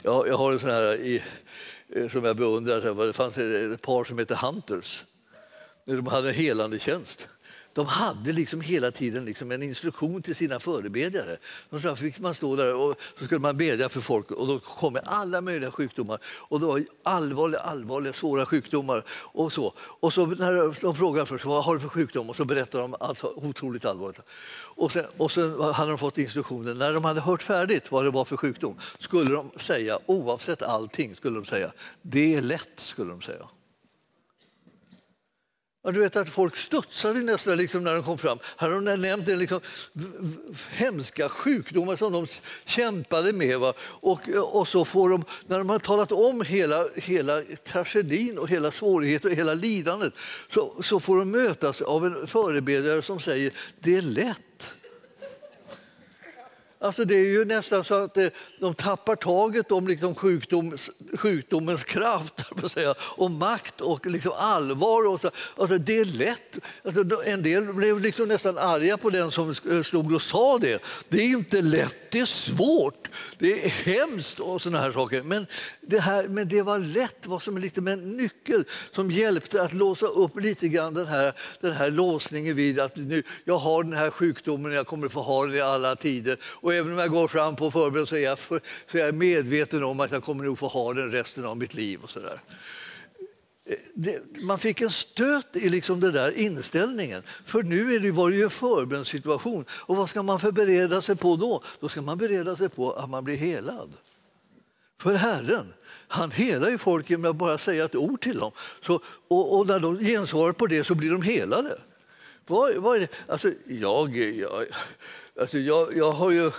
[0.02, 1.22] jag, jag har en sån här i,
[1.96, 3.06] eh, som jag beundrar.
[3.06, 5.04] Det fanns ett par som heter Hunters.
[5.86, 7.28] De hade en helande tjänst
[7.74, 11.36] de hade liksom hela tiden liksom en instruktion till sina förebedjare.
[11.70, 14.58] De sa, fick man stå där och så skulle man bedja för folk och då
[14.58, 16.18] kom alla möjliga sjukdomar.
[16.24, 19.04] Och det var allvarliga, allvarliga, svåra sjukdomar.
[19.10, 22.30] Och så, och så när de frågade först, vad har du för sjukdom?
[22.30, 24.20] Och så berättar de allt otroligt allvarligt.
[24.74, 28.10] Och sen, och sen hade de fått instruktionen, när de hade hört färdigt vad det
[28.10, 33.10] var för sjukdom skulle de säga, oavsett allting, skulle de säga, det är lätt, skulle
[33.10, 33.48] de säga.
[35.82, 38.38] Och du vet att folk studsade nästan liksom när de kom fram.
[38.56, 39.60] Här har de nämnt en liksom
[40.70, 42.26] hemska sjukdomar som de
[42.64, 43.58] kämpade med.
[43.58, 43.72] Va?
[43.80, 48.70] Och, och så får de, när de har talat om hela, hela tragedin och hela
[48.70, 50.12] svårigheten och hela lidandet
[50.48, 54.74] så, så får de mötas av en förebedjare som säger det är lätt.
[56.82, 58.26] Alltså det är ju nästan så att eh,
[58.62, 60.76] de tappar taget om liksom sjukdom,
[61.18, 65.08] sjukdomens kraft säga, och makt och liksom allvar.
[65.08, 65.30] Och så.
[65.56, 66.58] Alltså det är lätt.
[66.84, 70.82] Alltså en del blev liksom nästan arga på den som stod och sa det.
[71.08, 75.22] Det är inte lätt, det är svårt, det är hemskt och såna här saker.
[75.22, 75.46] Men
[75.80, 79.72] det, här, men det var lätt, var som lite med en nyckel som hjälpte att
[79.72, 83.92] låsa upp lite grann den här, den här låsningen vid att nu, jag har den
[83.92, 86.36] här sjukdomen, jag kommer få ha den i alla tider.
[86.44, 89.84] Och även om jag går fram på förbön så är jag, därför så är medveten
[89.84, 92.00] om att jag kommer nog få ha den resten av mitt liv.
[92.02, 92.40] och så där.
[93.64, 97.22] Eh, det, man fick en stöt i liksom den där inställningen.
[97.44, 99.64] För nu är det, var det ju en förbönssituation.
[99.70, 101.62] Och vad ska man förbereda sig på då?
[101.80, 103.92] Då ska man bereda sig på att man blir helad.
[105.00, 105.72] För Herren,
[106.08, 108.52] han helar ju folk genom att bara säga ett ord till dem.
[108.80, 111.78] Så, och, och när de gensvarar på det så blir de helade.
[112.46, 113.08] Vad, vad är det?
[113.26, 114.66] Alltså, jag, jag,
[115.40, 116.50] alltså jag, jag har ju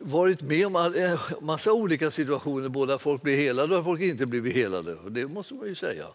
[0.00, 3.84] varit med om en eh, massa olika situationer, både att folk blir helade och att
[3.84, 4.96] folk inte blivit helade.
[5.08, 6.06] Det måste man ju säga.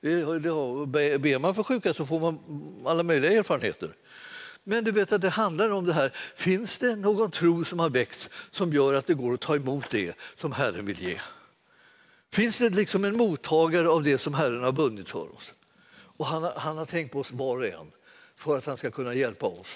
[0.00, 2.38] Det, det, ber man för sjuka så får man
[2.86, 3.96] alla möjliga erfarenheter.
[4.64, 6.12] Men du vet att det handlar om det här.
[6.36, 9.90] Finns det någon tro som har väckts som gör att det går att ta emot
[9.90, 11.18] det som Herren vill ge?
[12.32, 15.54] Finns det liksom en mottagare av det som Herren har bundit för oss?
[15.96, 17.92] Och han, han har tänkt på oss var och en
[18.36, 19.68] för att han ska kunna hjälpa oss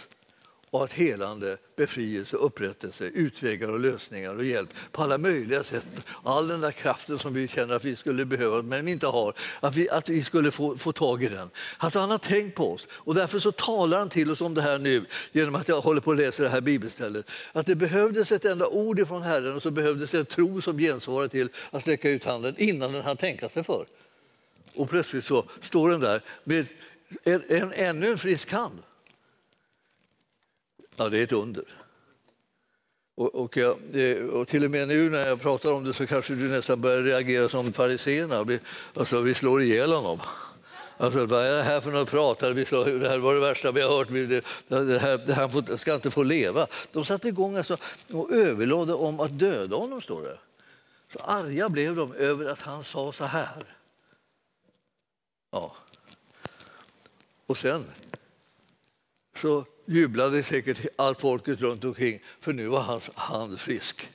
[0.70, 5.86] och att helande, befrielse, upprättelse, utvägar och lösningar och hjälp på alla möjliga sätt.
[6.22, 9.76] All den där kraften som vi känner att vi skulle behöva men inte har, att
[9.76, 11.50] vi, att vi skulle få, få tag i den.
[11.78, 14.62] Alltså han har tänkt på oss och därför så talar han till oss om det
[14.62, 17.30] här nu genom att jag håller på att läsa det här bibelstället.
[17.52, 21.28] Att det behövdes ett enda ord från Herren och så behövdes en tro som gensvarar
[21.28, 23.86] till att sträcka ut handen innan den hann tänka sig för.
[24.74, 26.66] Och plötsligt så står den där med
[27.24, 28.78] en, en, ännu en frisk hand.
[31.00, 31.64] Ja, det är ett under.
[33.14, 33.58] Och, och,
[34.32, 37.02] och, till och med nu när jag pratar om det så kanske du nästan börjar
[37.02, 38.44] reagera som fariséerna.
[38.44, 38.60] Vi,
[38.94, 40.20] alltså, vi slår ihjäl honom.
[40.96, 42.38] Alltså, vad är det här för något prat?
[42.38, 44.08] Det här var det värsta vi har hört.
[44.08, 46.66] Det, det här, det här får, ska inte få leva.
[46.92, 47.76] De satte igång alltså,
[48.12, 50.38] och överlade om att döda honom, står det.
[51.12, 53.76] Så arga blev de över att han sa så här.
[55.50, 55.76] Ja.
[57.46, 57.84] Och sen
[59.36, 64.10] så jublade säkert allt folket runt omkring för nu var hans hand frisk.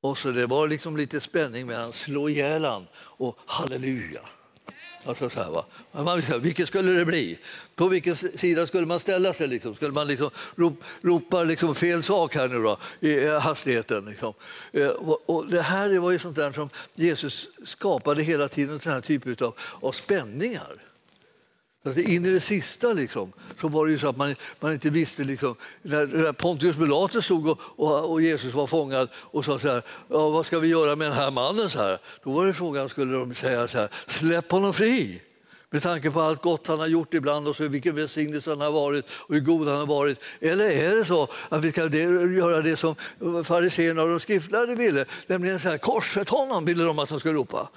[0.00, 4.20] Och så Det var liksom lite spänning mellan slå ihjäl han och halleluja.
[5.04, 5.64] Alltså så här, va?
[5.92, 7.38] Man visste, vilket skulle det bli?
[7.74, 9.48] På vilken sida skulle man ställa sig?
[9.48, 9.74] Liksom?
[9.74, 14.04] Skulle man liksom ropa, ropa liksom fel sak här nu då, i eh, hastigheten?
[14.04, 14.34] Liksom?
[14.72, 14.88] Eh,
[15.26, 19.42] och det här var ju sånt där som Jesus skapade hela tiden, sån här typ
[19.42, 20.91] av, av spänningar.
[21.84, 24.90] Att in i det sista liksom, så var det ju så att man, man inte
[24.90, 25.24] visste.
[25.24, 29.82] Liksom, när Pontius Pilatus stod och, och, och, Jesus var fångad och sa så här,
[30.08, 31.70] ja, vad ska vi göra med den här mannen?
[31.70, 31.98] Så här?
[32.24, 35.22] Då var det frågan, skulle de säga så här, släpp honom fri.
[35.70, 38.70] Med tanke på allt gott han har gjort ibland och så vilken välsignelse han har
[38.70, 40.20] varit och hur god han har varit.
[40.40, 42.94] Eller är det så att vi ska göra det som
[43.44, 47.34] fariséerna och de skriftlärde ville, nämligen så här, korsfäst honom ville de att de skulle
[47.34, 47.68] ropa.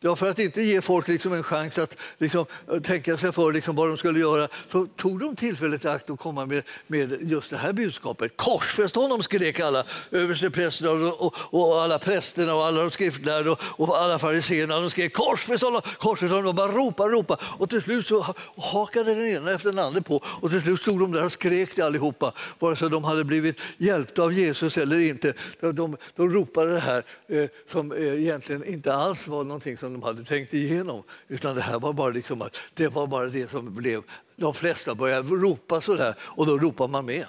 [0.00, 3.52] Ja, för att inte ge folk liksom en chans att liksom, eh, tänka sig för
[3.52, 7.18] liksom vad de skulle göra så tog de tillfället i akt att komma med, med
[7.20, 8.36] just det här budskapet.
[8.36, 13.60] Korsfäst honom, skrek alla översteprästerna och, och, och, alla prästerna och alla de skriftlärda och,
[13.62, 14.80] och alla fariséerna.
[14.80, 16.48] De skrek korsfäst honom, korsfäst honom.
[16.48, 17.38] och bara ropa, ropa.
[17.58, 21.00] Och till slut så hakade den ena efter den andra på och till slut stod
[21.00, 24.98] de där och skrek det allihopa vare sig de hade blivit hjälpta av Jesus eller
[24.98, 25.32] inte.
[25.60, 29.85] De, de, de ropade det här eh, som eh, egentligen inte alls var någonting som
[29.86, 31.02] som de hade tänkt igenom.
[31.28, 34.02] Utan det här var bara, liksom att, det, var bara det som blev.
[34.36, 37.26] De flesta började ropa så där och då ropar man med.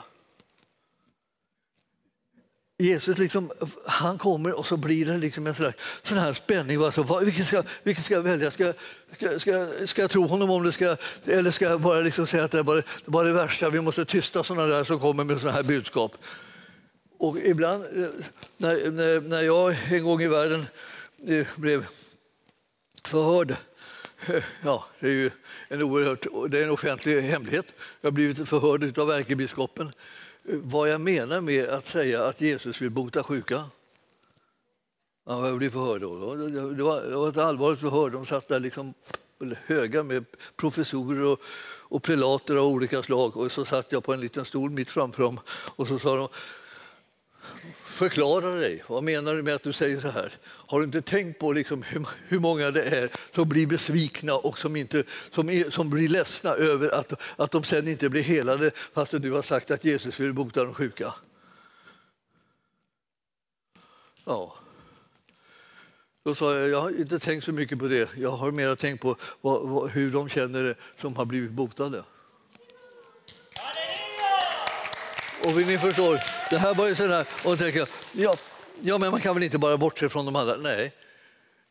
[2.79, 3.51] Jesus liksom,
[3.85, 6.83] han kommer och så blir det liksom en slags sån här spänning.
[6.83, 8.51] Alltså, vilken, ska, vilken ska jag välja?
[8.51, 8.73] Ska,
[9.15, 12.43] ska, ska, ska jag tro honom om det ska, eller ska jag bara liksom säga
[12.43, 12.83] att det var
[13.23, 13.69] det det värsta?
[13.69, 16.17] Vi måste tysta såna där som kommer med såna här budskap.
[17.19, 18.09] Och ibland, eh,
[18.57, 20.65] när, när, när jag en gång i världen
[21.27, 21.85] eh, blev
[23.07, 23.55] förhörd.
[24.63, 25.31] Ja, det är ju
[25.67, 27.73] en, oerhört, det är en offentlig hemlighet.
[28.01, 29.91] Jag har blivit förhörd av ärkebiskopen
[30.47, 33.63] vad jag menar med att säga att Jesus vill bota sjuka.
[35.25, 36.35] Ja, jag blev förhörd då.
[36.35, 38.09] Det var, det var ett allvarligt förhör.
[38.09, 38.93] De satt där liksom
[39.65, 40.25] höga med
[40.55, 41.39] professorer och,
[41.89, 43.37] och prelater av olika slag.
[43.37, 46.27] Och så satt jag på en liten stol mitt framför dem och så sa de
[47.97, 48.83] Förklara dig.
[48.87, 50.33] Vad menar du med att du säger så här?
[50.43, 54.59] Har du inte tänkt på liksom hur, hur många det är som blir besvikna och
[54.59, 58.71] som, inte, som, är, som blir ledsna över att, att de sen inte blir helade
[58.93, 61.13] fast du har sagt att Jesus vill bota de sjuka?
[64.25, 64.55] Ja.
[66.25, 68.09] Då sa jag, jag har inte tänkt så mycket på det.
[68.17, 72.03] Jag har mer tänkt på vad, vad, hur de känner det som har blivit botade.
[75.47, 76.19] Och ni förstår,
[76.49, 78.35] det här var ju sådär, och tänker, ja,
[78.81, 80.55] ja, men man kan väl inte bara bortse från de andra?
[80.55, 80.91] Nej,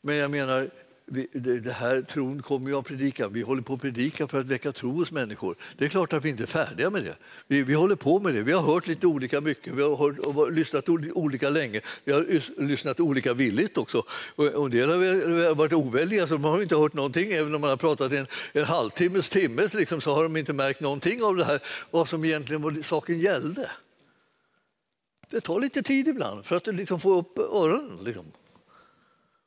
[0.01, 0.69] men jag menar,
[1.09, 3.33] vi, det, det, här tron kommer ju av predikan.
[3.33, 5.57] Vi håller på att predika för att väcka tro hos människor.
[5.77, 7.17] Det är klart att vi inte är färdiga med det.
[7.47, 8.43] Vi, vi håller på med det.
[8.43, 9.75] Vi har hört lite olika mycket.
[9.75, 11.81] Vi har hört, och lyssnat olika länge.
[12.05, 14.03] Vi har lyssnat olika villigt också.
[14.37, 17.33] Och en del har varit oväldiga, så de har inte hört någonting.
[17.33, 20.81] Även om man har pratat en, en halvtimmes timme liksom, så har de inte märkt
[20.81, 23.71] någonting av det här, vad som egentligen vad saken gällde.
[25.31, 28.05] Det tar lite tid ibland för att liksom få upp öronen.
[28.05, 28.25] Liksom.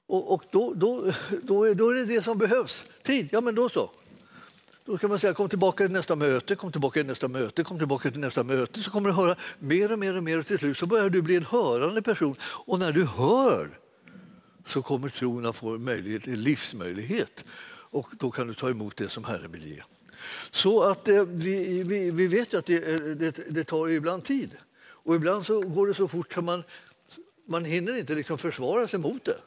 [0.09, 1.11] Och, och då, då,
[1.43, 2.83] då, är, då är det det som behövs.
[3.03, 3.91] Tid, ja men då så.
[4.85, 7.77] Då kan man säga kom tillbaka till nästa möte, kom tillbaka till nästa möte, kom
[7.77, 8.83] tillbaka till nästa möte.
[8.83, 11.21] Så kommer du höra mer och mer och mer och till slut så börjar du
[11.21, 12.35] bli en hörande person.
[12.41, 13.79] Och när du hör
[14.67, 17.43] så kommer tron att få möjlighet, en livsmöjlighet.
[17.91, 19.83] Och då kan du ta emot det som Herren vill ge.
[20.51, 24.49] Så att eh, vi, vi, vi vet att det, eh, det, det tar ibland tid.
[24.81, 26.63] Och ibland så går det så fort så man,
[27.47, 29.37] man hinner inte liksom försvara sig mot det.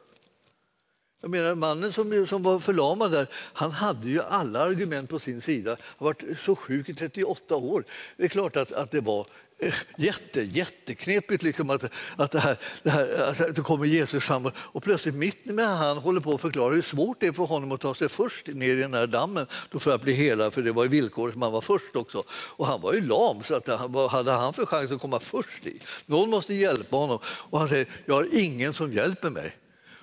[1.23, 5.41] Jag menar, mannen som, som var förlamad där, han hade ju alla argument på sin
[5.41, 5.71] sida.
[5.71, 7.85] Han har varit så sjuk i 38 år.
[8.17, 9.27] Det är klart att, att det var
[9.59, 11.85] eh, jätte, jätteknepigt liksom att,
[12.17, 15.97] att, det här, det här, att det kommer Jesus fram och plötsligt mitt när han
[15.97, 18.77] håller på att förklara hur svårt det är för honom att ta sig först ner
[18.77, 19.47] i den här dammen
[19.79, 22.25] för att bli helad, för det var villkoret han var först också.
[22.31, 25.21] Och han var ju lam, så att han, vad hade han för chans att komma
[25.21, 25.83] först dit?
[26.07, 27.19] Någon måste hjälpa honom.
[27.25, 29.57] Och han säger, jag har ingen som hjälper mig.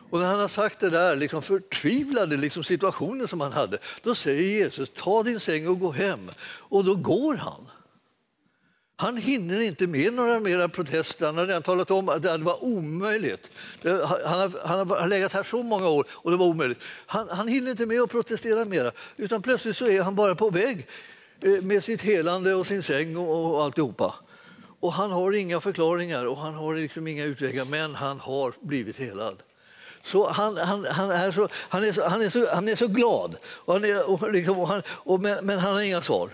[0.10, 4.16] Och när han har sagt det där, liksom förtvivlade liksom situationen som han hade, då
[4.16, 6.32] säger Jesus ta din säng och gå hem.
[6.46, 7.70] Och då går han.
[8.96, 11.26] Han hinner inte med några mera protester.
[11.26, 13.52] Han har redan talat om att det var omöjligt.
[13.84, 16.80] Han har, han har legat här så många år och det var omöjligt.
[17.06, 20.50] Han, han hinner inte med att protestera mera, utan plötsligt så är han bara på
[20.50, 20.88] väg
[21.42, 24.16] eh, med sitt helande och sin säng och, och alltihopa.
[24.80, 28.98] Och han har inga förklaringar och han har liksom inga utvägar, men han har blivit
[28.98, 29.44] helad.
[30.12, 32.88] Så han, han, han, är så, han, är så, han, är så, han är så
[32.88, 36.30] glad, och han är, och liksom, och han, och, men, men han har inga svar.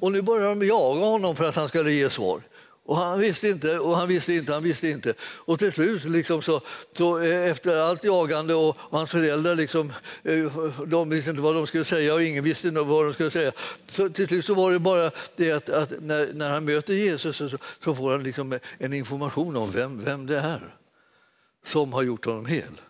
[0.00, 2.40] Och nu börjar de jaga honom för att han skulle ge svar.
[2.84, 5.14] Och han visste inte, och han visste inte, han visste inte.
[5.20, 6.60] Och till slut, liksom så,
[6.92, 10.52] så eh, efter allt jagande och, och hans föräldrar, liksom, eh,
[10.86, 13.52] de visste inte vad de skulle säga och ingen visste vad de skulle säga.
[13.86, 17.36] Så till slut så var det bara det att, att när, när han möter Jesus
[17.36, 17.50] så,
[17.84, 20.76] så får han liksom en information om vem, vem det är
[21.66, 22.80] som har gjort honom hel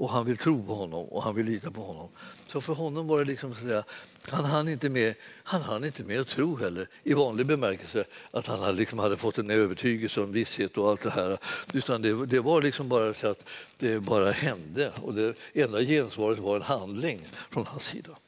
[0.00, 2.08] och han vill tro på honom och han vill lita på honom.
[2.46, 3.84] Så för honom var det liksom så att säga,
[4.28, 8.46] han hann inte med, han hann inte med att tro heller i vanlig bemärkelse att
[8.46, 11.38] han hade, liksom hade fått en övertygelse och en visshet och allt det här.
[11.72, 13.48] Utan det, det var liksom bara så att
[13.78, 18.18] det bara hände och det enda gensvaret var en handling från hans sida.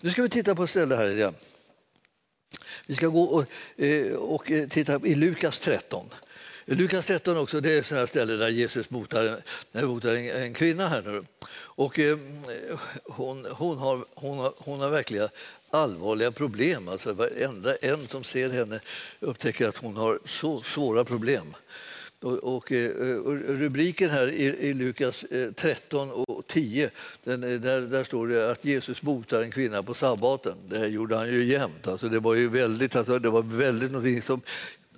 [0.00, 1.34] Nu ska vi titta på ett ställe här igen.
[2.86, 3.44] Vi ska gå och,
[3.82, 6.06] eh, och eh, titta i Lukas 13.
[6.70, 9.40] Lukas 13 också, det är sådana ställe där Jesus botar,
[9.86, 10.88] botar en, en kvinna.
[10.88, 11.24] här nu.
[11.60, 12.18] Och, eh,
[13.04, 15.28] hon, hon, har, hon, har, hon har verkligen
[15.70, 16.88] allvarliga problem.
[16.88, 18.80] Alltså, varenda en som ser henne
[19.20, 21.54] upptäcker att hon har så svåra problem.
[22.20, 26.90] Och, och, eh, och rubriken här i, i Lukas eh, 13 och 10,
[27.24, 30.56] den, eh, där, där står det att Jesus botar en kvinna på sabbaten.
[30.68, 31.88] Det gjorde han ju jämt.
[31.88, 34.40] Alltså det var ju väldigt, alltså det var väldigt någonting som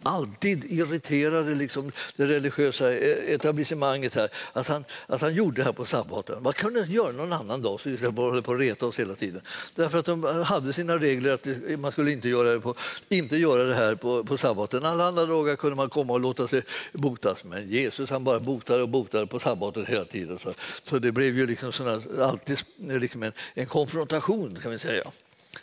[0.03, 5.73] alltid irriterade liksom det religiösa e-, etablissemanget här, att han, att han gjorde det här
[5.73, 6.43] på sabbaten.
[6.43, 9.15] Man kunde inte göra någon annan dag, så vi höll på att reta oss hela
[9.15, 9.41] tiden.
[9.75, 12.75] Därför att de hade sina regler att man skulle inte göra det, på,
[13.09, 14.85] inte göra det här på, på sabbaten.
[14.85, 18.83] Alla andra dagar kunde man komma och låta sig botas, men Jesus han bara botade
[18.83, 20.39] och botade på sabbaten hela tiden.
[20.39, 20.53] Så,
[20.85, 25.05] så det blev ju liksom såna, alltid liksom en, en konfrontation kan vi säga.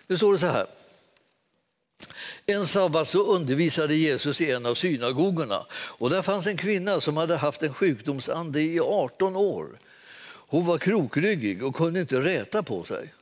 [0.08, 0.68] Nu står det så här.
[2.50, 5.66] En sabbat så undervisade Jesus i en av synagogorna.
[5.72, 9.80] Och där fanns en kvinna som hade haft en sjukdomsande i 18 år.
[10.28, 13.14] Hon var krokryggig och kunde inte räta på sig.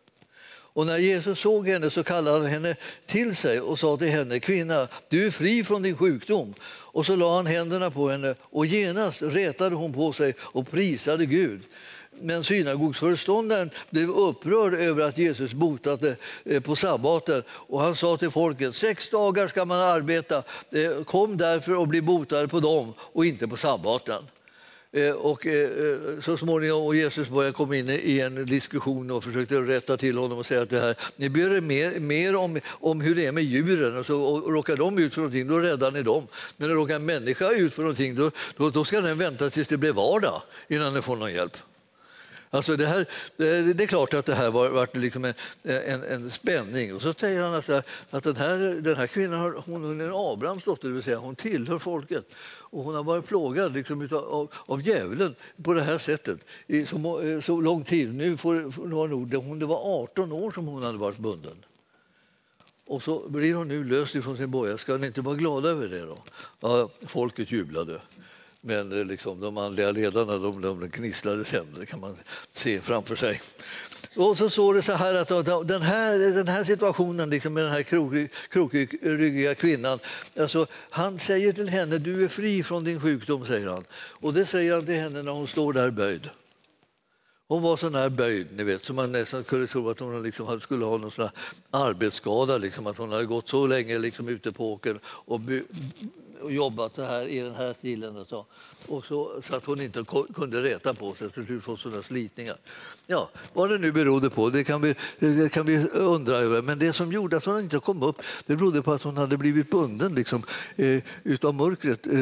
[0.48, 4.40] Och när Jesus såg henne så kallade han henne till sig och sa till henne,
[4.40, 6.54] kvinna, du är fri från din sjukdom.
[6.68, 11.26] Och så la han händerna på henne och genast rätade hon på sig och prisade
[11.26, 11.62] Gud.
[12.22, 18.32] Men synagogsföreståndaren blev upprörd över att Jesus botade eh, på sabbaten och han sa till
[18.32, 20.44] folket sex dagar ska man arbeta.
[20.72, 24.24] Eh, kom därför och bli botade på dem och inte på sabbaten.
[24.92, 25.48] Eh, och
[26.24, 30.38] så småningom och Jesus började komma in i en diskussion och försökte rätta till honom
[30.38, 33.32] och säga att det här, ni ber er mer, mer om, om hur det är
[33.32, 36.28] med djuren och, så, och råkar de ut för någonting då räddar ni dem.
[36.58, 39.78] Men råkar en människa ut för någonting då, då, då ska den vänta tills det
[39.78, 41.58] blir vardag innan den får någon hjälp.
[42.56, 43.06] Alltså det, här,
[43.74, 45.34] det är klart att det här var, var liksom en,
[45.64, 46.96] en, en, spänning.
[46.96, 47.70] Och så säger han att,
[48.10, 51.36] att den, här, den här kvinnan hon är en Abrahams dotter, det vill säga hon
[51.36, 52.26] tillhör folket.
[52.46, 56.86] Och hon har varit plågad liksom utav, av, av djävulen på det här sättet i
[56.86, 58.16] så, eh, så lång tid.
[58.16, 61.66] Nu får, var nog, hon, det var 18 år som hon hade varit bunden.
[62.88, 64.78] Och så blir hon nu löst ifrån sin boja.
[64.78, 66.06] Ska ni inte vara glada över det?
[66.06, 66.18] då?
[66.60, 68.02] Ja, folket jublade.
[68.66, 72.16] Men eh, liksom, de manliga ledarna de, de gnisslade tänder, kan man
[72.54, 73.42] se framför sig.
[74.16, 77.72] Och så står det så här att den här, den här situationen liksom med den
[77.72, 77.84] här
[78.50, 80.00] krokryggiga kvinnan,
[80.40, 83.84] alltså, han säger till henne du är fri från din sjukdom, säger han.
[83.94, 86.30] Och det säger han till henne när hon står där böjd.
[87.48, 90.62] Hon var så här böjd, ni vet, så man nästan kunde tro att hon liksom
[90.62, 91.30] skulle ha någon sån
[91.72, 95.40] arbetsskada, liksom, att hon hade gått så länge liksom, ute på åkern och
[96.42, 98.18] och jobbat det här i den här stilen.
[98.18, 98.46] Och så,
[98.88, 102.58] och så, så att hon inte kunde reta på sig, till slut få sådana slitningar.
[103.08, 106.62] Ja, vad det nu berodde på, det kan, vi, det kan vi undra över.
[106.62, 109.38] Men det som gjorde att hon inte kom upp, det berodde på att hon hade
[109.38, 110.44] blivit bunden liksom,
[110.76, 112.14] eh, utav mörkret eh,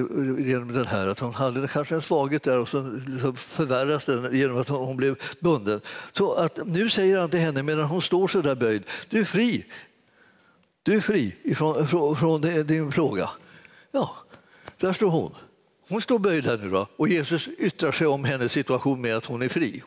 [0.48, 1.08] genom den här.
[1.08, 4.98] Att hon hade kanske en svaghet där och så liksom förvärras den genom att hon
[4.98, 5.82] blev bunden.
[6.14, 9.26] Så att nu säger han till henne medan hon står så där böjd, du är
[9.26, 9.66] fri.
[10.84, 13.30] Du är fri ifrån, från, från din plåga.
[13.96, 14.16] Ja,
[14.78, 15.36] där står hon.
[15.90, 19.26] Hon står böjd här nu då, och Jesus yttrar sig om hennes situation med att
[19.26, 19.84] hon är fri.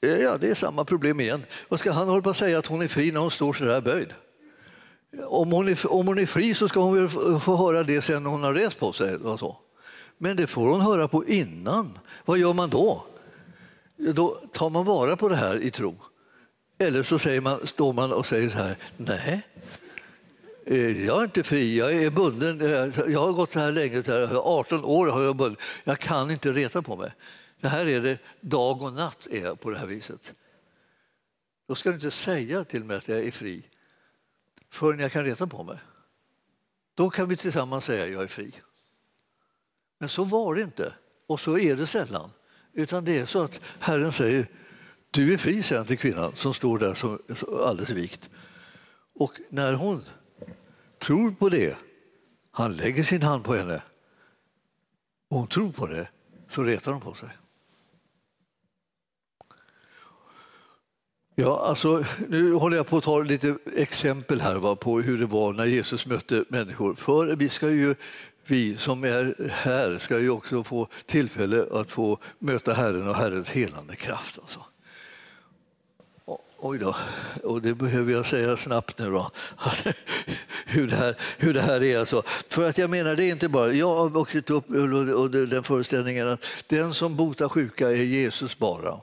[0.00, 1.44] Eh, ja, det är samma problem igen.
[1.68, 3.64] Vad ska han hålla på att säga att hon är fri när hon står så
[3.64, 4.08] där böjd?
[5.26, 8.22] Om hon, är, om hon är fri så ska hon väl få höra det sen
[8.22, 9.16] när hon har rest på sig.
[9.16, 9.56] Och så.
[10.18, 11.98] Men det får hon höra på innan.
[12.24, 13.04] Vad gör man då?
[13.96, 15.94] Då tar man vara på det här i tro.
[16.78, 19.42] Eller så säger man, står man och säger så här, nej,
[20.66, 22.58] Eh, jag är inte fri, jag är bunden.
[23.12, 24.02] Jag har gått så här länge,
[24.36, 25.56] 18 år har jag bunden.
[25.84, 27.12] Jag kan inte reta på mig.
[27.60, 30.34] Det här är det, dag och natt är jag på det här viset.
[31.68, 33.62] Då ska du inte säga till mig att jag är fri
[34.70, 35.78] förrän jag kan reta på mig.
[36.94, 38.52] Då kan vi tillsammans säga att jag är fri.
[39.98, 40.94] Men så var det inte,
[41.26, 42.30] och så är det sällan.
[42.72, 44.46] Utan det är så att Herren säger
[45.10, 47.18] du är fri, säger han till kvinnan som står där som
[47.66, 48.28] alldeles vikt.
[49.14, 50.04] Och när hon
[51.04, 51.76] tror på det,
[52.50, 53.82] han lägger sin hand på henne
[55.30, 56.08] och hon tror på det,
[56.48, 57.28] så retar hon på sig.
[61.34, 65.26] Ja, alltså, nu håller jag på att ta lite exempel här va, på hur det
[65.26, 66.94] var när Jesus mötte människor.
[66.94, 67.94] För vi ska ju
[68.46, 73.50] vi som är här ska ju också få tillfälle att få möta Herren och Herrens
[73.50, 74.38] helande kraft.
[74.38, 74.60] Alltså.
[76.66, 76.96] Oj då,
[77.42, 79.30] och det behöver jag säga snabbt nu då.
[80.66, 81.98] hur, det här, hur det här är.
[81.98, 82.22] Alltså.
[82.48, 83.72] För att jag menar, det är inte bara...
[83.72, 89.00] Jag har vuxit upp under den föreställningen att den som botar sjuka är Jesus bara.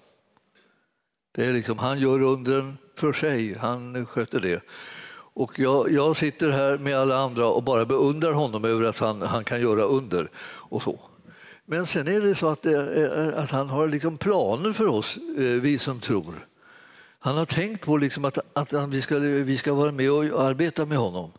[1.35, 4.63] Det är liksom, han gör undren för sig, han sköter det.
[5.33, 9.21] Och jag, jag, sitter här med alla andra och bara beundrar honom över att han,
[9.21, 10.29] han kan göra under.
[10.43, 10.99] och så.
[11.65, 15.43] Men sen är det så att, det, att han har liksom planer för oss, eh,
[15.43, 16.47] vi som tror.
[17.23, 20.85] Han har tänkt på liksom att, att vi, ska, vi ska vara med och arbeta
[20.85, 21.31] med honom.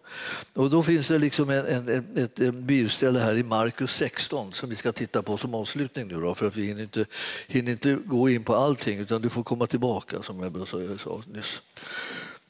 [0.55, 4.71] Och då finns det liksom en, en, ett, ett bibelställe här i Markus 16 som
[4.71, 7.05] vi ska titta på som avslutning nu då, för att vi hinner inte,
[7.47, 11.63] hinner inte gå in på allting utan du får komma tillbaka som jag sa nyss.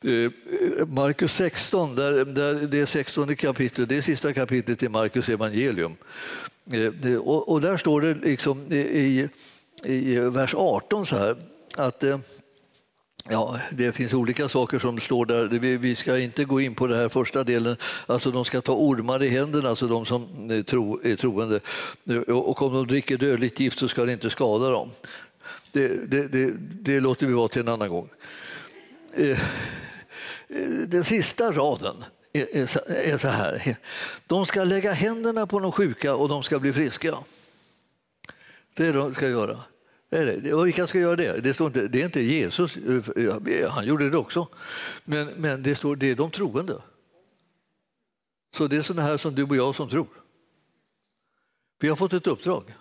[0.05, 5.29] Eh, Markus 16, där, där, det är 16 kapitlet, det är sista kapitlet i Markus
[5.29, 5.97] evangelium.
[6.73, 9.29] Eh, och, och där står det liksom i,
[9.85, 11.37] i vers 18 så här
[11.77, 12.19] att eh,
[13.29, 15.45] Ja, det finns olika saker som står där.
[15.79, 17.77] Vi ska inte gå in på den här första delen.
[18.07, 21.61] Alltså de ska ta ormar i händerna, alltså de som är, tro, är troende.
[22.11, 24.91] Eh, och om de dricker dödligt gift så ska det inte skada dem.
[25.73, 28.09] Det, det, det, det låter vi vara till en annan gång.
[29.15, 29.39] Eh,
[30.87, 33.77] den sista raden är så här.
[34.27, 37.15] De ska lägga händerna på de sjuka och de ska bli friska.
[38.77, 39.59] Det är det de ska göra.
[40.65, 41.41] Vilka ska göra det?
[41.41, 44.49] Det, står inte, det är inte Jesus, eh, han gjorde det också.
[45.05, 46.83] Men, men det står det är de troende.
[48.57, 50.07] Så det är sådana här som du och jag som tror.
[51.81, 52.75] Vi har fått ett uppdrag.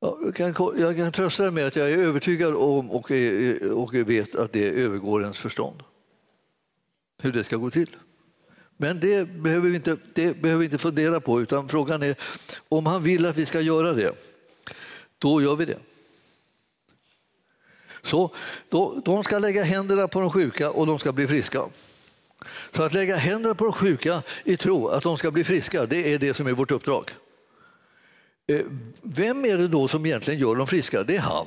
[0.00, 3.70] Ja, jag, kan, jag kan trösta dig med att jag är övertygad om och, eh,
[3.70, 5.82] och vet att det övergår ens förstånd.
[7.22, 7.96] Hur det ska gå till.
[8.76, 12.16] Men det behöver, vi inte, det behöver vi inte fundera på, utan frågan är
[12.68, 14.12] om han vill att vi ska göra det,
[15.20, 15.78] då gör vi det.
[18.02, 18.30] Så
[18.68, 21.62] då, de ska lägga händerna på de sjuka och de ska bli friska.
[22.72, 26.14] Så att lägga händerna på de sjuka i tro att de ska bli friska, det
[26.14, 27.10] är det som är vårt uppdrag.
[28.46, 28.60] Eh,
[29.02, 31.02] vem är det då som egentligen gör dem friska?
[31.02, 31.46] Det är han.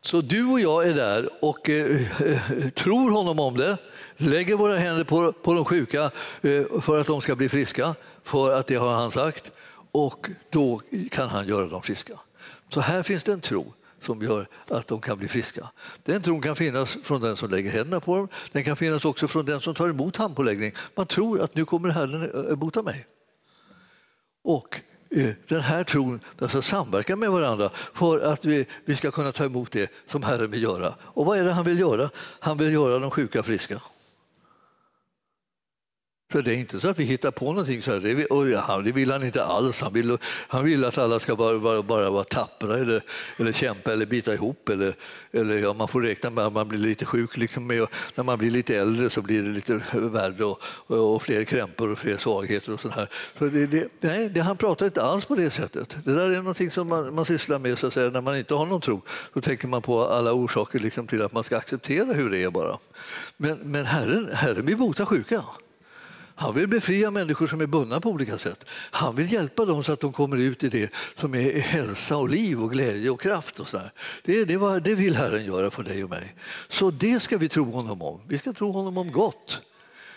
[0.00, 3.78] Så du och jag är där och eh, eh, tror honom om det,
[4.16, 6.10] lägger våra händer på, på de sjuka
[6.80, 9.50] för att de ska bli friska, för att det har han sagt,
[9.92, 10.80] och då
[11.10, 12.18] kan han göra dem friska.
[12.68, 13.72] Så här finns det en tro
[14.02, 15.68] som gör att de kan bli friska.
[16.04, 19.28] Den tron kan finnas från den som lägger händerna på dem, den kan finnas också
[19.28, 20.72] från den som tar emot handpåläggning.
[20.94, 23.06] Man tror att nu kommer Herren eh, bota mig.
[24.44, 24.80] Och
[25.10, 29.32] eh, den här tron den ska samverka med varandra för att vi, vi ska kunna
[29.32, 30.94] ta emot det som Herren vill göra.
[31.00, 32.10] Och vad är det han vill göra?
[32.16, 33.80] Han vill göra de sjuka friska.
[36.32, 37.82] För det är inte så att vi hittar på någonting.
[37.82, 38.00] Så här.
[38.00, 38.44] Det, vill, och
[38.84, 39.80] det vill han inte alls.
[39.80, 40.18] Han vill,
[40.48, 43.02] han vill att alla ska bara, bara, bara vara tappra eller,
[43.36, 44.68] eller kämpa eller bita ihop.
[44.68, 44.94] Eller,
[45.32, 47.36] eller ja, man får räkna med att man blir lite sjuk.
[47.36, 51.22] Liksom med, när man blir lite äldre så blir det lite värre och, och, och
[51.22, 52.72] fler krämpor och fler svagheter.
[52.72, 53.08] och sånt här.
[53.38, 55.96] Så det, det, nej, det, Han pratar inte alls på det sättet.
[56.04, 58.54] Det där är någonting som man, man sysslar med så att säga, när man inte
[58.54, 59.02] har någon tro.
[59.34, 62.50] Då tänker man på alla orsaker liksom, till att man ska acceptera hur det är
[62.50, 62.78] bara.
[63.36, 65.44] Men, men Herren, Herren vill bota sjuka.
[66.42, 68.64] Han vill befria människor som är bundna på olika sätt.
[68.90, 72.28] Han vill hjälpa dem så att de kommer ut i det som är hälsa och
[72.28, 73.60] liv och glädje och kraft.
[73.60, 73.80] Och så
[74.24, 76.34] det, det, var, det vill Herren göra för dig och mig.
[76.68, 78.20] Så det ska vi tro honom om.
[78.28, 79.60] Vi ska tro honom om gott.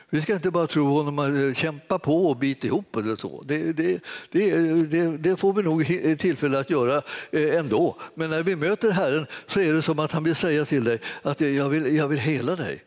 [0.10, 3.44] Vi ska inte bara tro honom att eh, kämpa på och bita ihop eller så.
[3.46, 5.88] Det, det, det, det, får vi nog
[6.20, 7.02] tillfälle att göra
[7.32, 7.98] eh, ändå.
[8.16, 11.00] Men när vi möter Herren så är det som att han vill säga till dig
[11.22, 12.84] att jag vill, jag vill hela dig.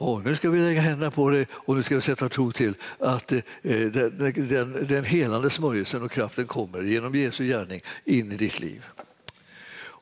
[0.00, 2.74] Och nu ska vi lägga händerna på dig och nu ska vi sätta tro till
[2.98, 8.36] att eh, den, den, den helande smörjelsen och kraften kommer genom Jesu gärning in i
[8.36, 8.84] ditt liv.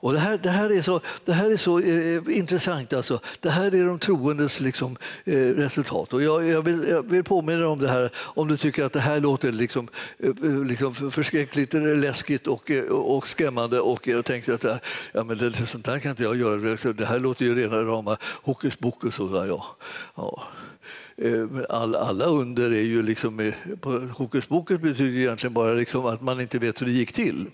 [0.00, 2.92] Och det, här, det, här är så, det här är så eh, intressant.
[2.92, 3.20] Alltså.
[3.40, 6.12] Det här är de troendes liksom, eh, resultat.
[6.12, 9.00] Och jag, jag, vill, jag vill påminna om det här om du tycker att det
[9.00, 9.88] här låter liksom,
[10.18, 14.80] eh, liksom förskräckligt läskigt och, eh, och skrämmande och jag tänkte att det här,
[15.12, 16.92] ja, men det, sånt här kan inte jag göra.
[16.92, 19.18] Det här låter ju rena rama hokus pokus.
[19.18, 19.76] Och, ja.
[20.14, 20.42] Ja.
[21.18, 26.22] Eh, all, alla under är ju liksom, på hokus pokus betyder egentligen bara liksom att
[26.22, 27.46] man inte vet hur det gick till.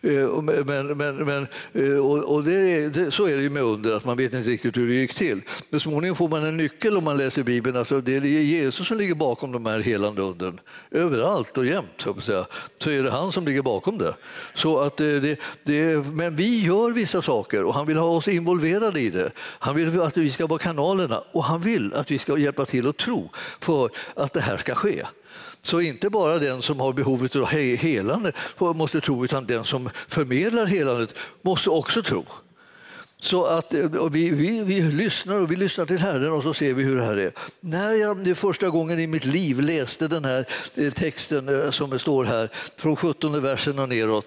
[0.00, 4.04] Eh, men, men, men, eh, och det, det, så är det ju med under, att
[4.04, 5.40] man vet inte riktigt hur det gick till.
[5.70, 7.76] Men småningom får man en nyckel om man läser Bibeln.
[7.76, 10.60] Alltså det är Jesus som ligger bakom de här helande undren.
[10.90, 12.44] Överallt och jämt, så,
[12.78, 14.14] så är det han som ligger bakom det.
[14.54, 19.00] Så att det, det, men vi gör vissa saker och han vill ha oss involverade
[19.00, 19.30] i det.
[19.38, 22.87] Han vill att vi ska vara kanalerna och han vill att vi ska hjälpa till
[22.88, 23.30] och tro
[23.60, 25.06] för att det här ska ske.
[25.62, 30.66] Så inte bara den som har behovet av helande måste tro, utan den som förmedlar
[30.66, 32.24] helandet måste också tro.
[33.20, 36.74] Så att eh, vi, vi, vi, lyssnar och vi lyssnar till Herren och så ser
[36.74, 37.32] vi hur det här är.
[37.60, 41.98] När jag det första gången i mitt liv läste den här eh, texten eh, som
[41.98, 44.26] står här, från 17 versen och neråt,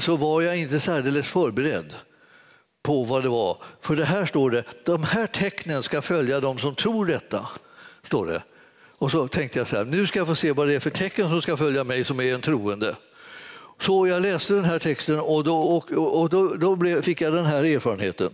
[0.00, 1.94] så var jag inte särdeles förberedd
[2.86, 3.58] på vad det var.
[3.80, 7.48] För det här står det, de här tecknen ska följa de som tror detta.
[8.02, 8.42] Står det.
[8.98, 10.90] Och så tänkte jag så här, nu ska jag få se vad det är för
[10.90, 12.96] tecken som ska följa mig som är en troende.
[13.80, 17.32] Så jag läste den här texten och då, och, och då, då blev, fick jag
[17.32, 18.30] den här erfarenheten.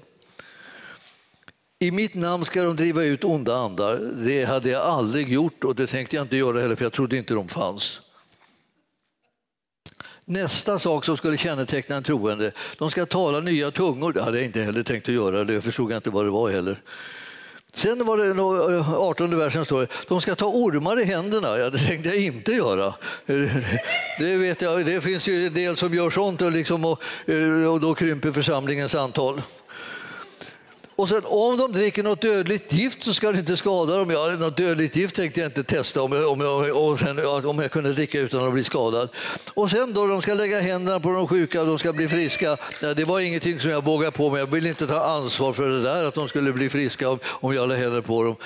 [1.79, 3.97] I mitt namn ska de driva ut onda andar.
[4.27, 7.17] Det hade jag aldrig gjort och det tänkte jag inte göra heller för jag trodde
[7.17, 8.01] inte de fanns.
[10.25, 14.13] Nästa sak som skulle känneteckna en troende, de ska tala nya tungor.
[14.13, 16.51] Det hade jag inte heller tänkt att göra, det förstod jag inte vad det var
[16.51, 16.83] heller.
[17.75, 18.43] Sen var det
[18.97, 21.59] 18 eh, versen står det, de ska ta ormar i händerna.
[21.59, 22.95] Ja, det tänkte jag inte göra.
[24.19, 27.73] Det, vet jag, det finns ju en del som gör sånt och, liksom, och, eh,
[27.73, 29.43] och då krymper församlingens antal.
[30.97, 34.11] Och sen om de dricker något dödligt gift så ska det inte skada dem.
[34.11, 37.71] Ja, något dödligt gift tänkte jag inte testa om jag, om jag, sen, om jag
[37.71, 39.09] kunde dricka utan att bli skadad.
[39.55, 42.57] Och sen då de ska lägga händerna på de sjuka och de ska bli friska.
[42.81, 44.39] Ja, det var ingenting som jag vågade på mig.
[44.39, 47.55] Jag ville inte ta ansvar för det där att de skulle bli friska om, om
[47.55, 48.37] jag la händerna på dem.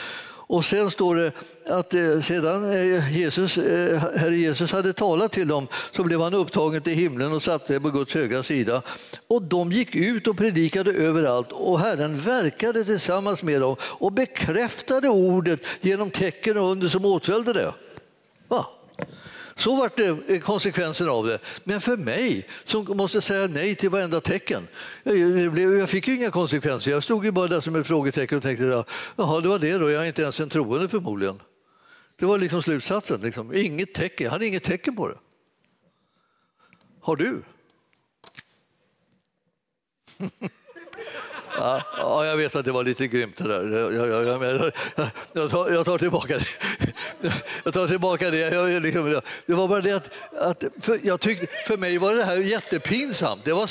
[0.49, 1.33] Och sen står det
[1.67, 6.35] att eh, sedan eh, Jesus, eh, Herre Jesus hade talat till dem så blev han
[6.35, 8.83] upptagen till himlen och satte sig på Guds högra sida.
[9.29, 15.09] Och de gick ut och predikade överallt och Herren verkade tillsammans med dem och bekräftade
[15.09, 17.73] ordet genom tecken och under som åtföljde det.
[18.49, 18.67] Va?
[19.57, 21.39] Så var det eh, konsekvensen av det.
[21.65, 24.69] Men för mig, som måste säga nej till varenda tecken,
[25.05, 26.91] eh, jag fick ju inga konsekvenser.
[26.91, 28.85] Jag stod ju bara där som ett frågetecken och tänkte,
[29.17, 31.41] jaha, det var det då, jag är inte ens en troende förmodligen.
[32.19, 33.21] Det var liksom slutsatsen.
[33.21, 33.55] Liksom.
[33.55, 34.25] Inget tecken.
[34.25, 35.19] Jag hade inget tecken på det.
[37.01, 37.43] Har du?
[41.59, 43.79] Ja, ja, jag vet att det var lite grymt det där.
[43.79, 44.73] Jag, jag, jag,
[45.33, 46.47] jag, tar, jag tar tillbaka det.
[47.65, 48.39] Jag tar tillbaka det.
[48.39, 52.25] Jag, liksom, det var bara det att, att för, jag tyckte, för mig var det
[52.25, 53.45] här jättepinsamt.
[53.45, 53.67] Det var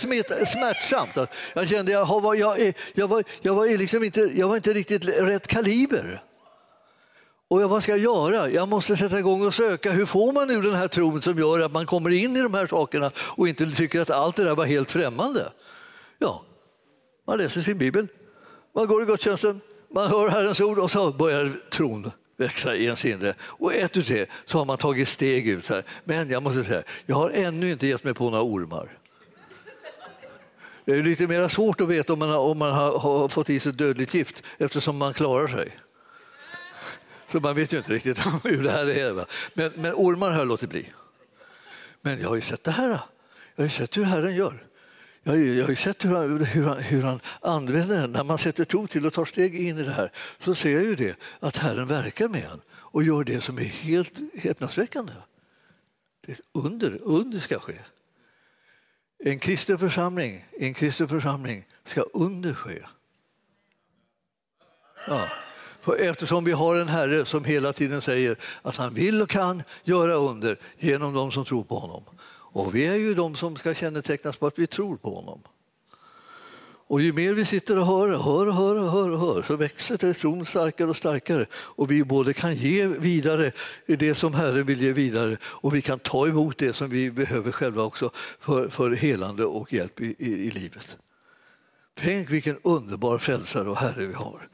[0.45, 1.29] smärtsamt.
[1.53, 5.05] Jag kände jag, jag, jag, jag, var, jag, var liksom inte, jag var inte riktigt
[5.05, 6.21] rätt kaliber.
[7.47, 8.49] Och vad ska jag göra?
[8.49, 9.91] Jag måste sätta igång och söka.
[9.91, 12.53] Hur får man nu den här tron som gör att man kommer in i de
[12.53, 15.51] här sakerna och inte tycker att allt det där var helt främmande?
[16.19, 16.43] Ja,
[17.25, 18.07] man läser sin bibel,
[18.73, 23.05] man går i gudstjänsten, man hör Herrens ord och så börjar tron växa i ens
[23.05, 23.35] inre.
[23.41, 25.83] Och ett utav det så har man tagit steg ut här.
[26.03, 28.97] Men jag måste säga, jag har ännu inte gett mig på några ormar.
[30.85, 33.49] Det är lite mer svårt att veta om man, har, om man har, har fått
[33.49, 35.79] i sig dödligt gift eftersom man klarar sig.
[37.31, 39.25] Så man vet ju inte riktigt hur det här är.
[39.53, 40.89] Men, men ormar har jag låtit bli.
[42.01, 42.89] Men jag har ju sett det här.
[43.55, 44.64] Jag har ju sett hur Herren gör.
[45.27, 48.11] Jag har, ju, jag har ju sett hur han, hur, han, hur han använder den.
[48.11, 50.83] När man sätter tro till och tar steg in i det här så ser jag
[50.83, 55.13] ju det att Herren verkar med en och gör det som är helt häpnadsväckande.
[56.25, 57.73] Det under, under ska ske.
[59.19, 62.81] En kristen församling, en kristen församling ska under ske.
[65.07, 65.27] Ja.
[65.99, 70.13] Eftersom vi har en Herre som hela tiden säger att han vill och kan göra
[70.13, 72.03] under genom de som tror på honom.
[72.55, 75.39] Och vi är ju de som ska kännetecknas på att vi tror på honom.
[76.87, 80.89] Och ju mer vi sitter och hör, hör, hör, hör, hör så växer tron starkare
[80.89, 81.45] och starkare.
[81.53, 83.51] Och vi både kan ge vidare
[83.85, 87.51] det som Herren vill ge vidare och vi kan ta emot det som vi behöver
[87.51, 90.97] själva också för, för helande och hjälp i, i, i livet.
[91.93, 94.47] Tänk vilken underbar frälsare och Herre vi har.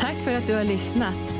[0.00, 1.39] Tack för att du har lyssnat.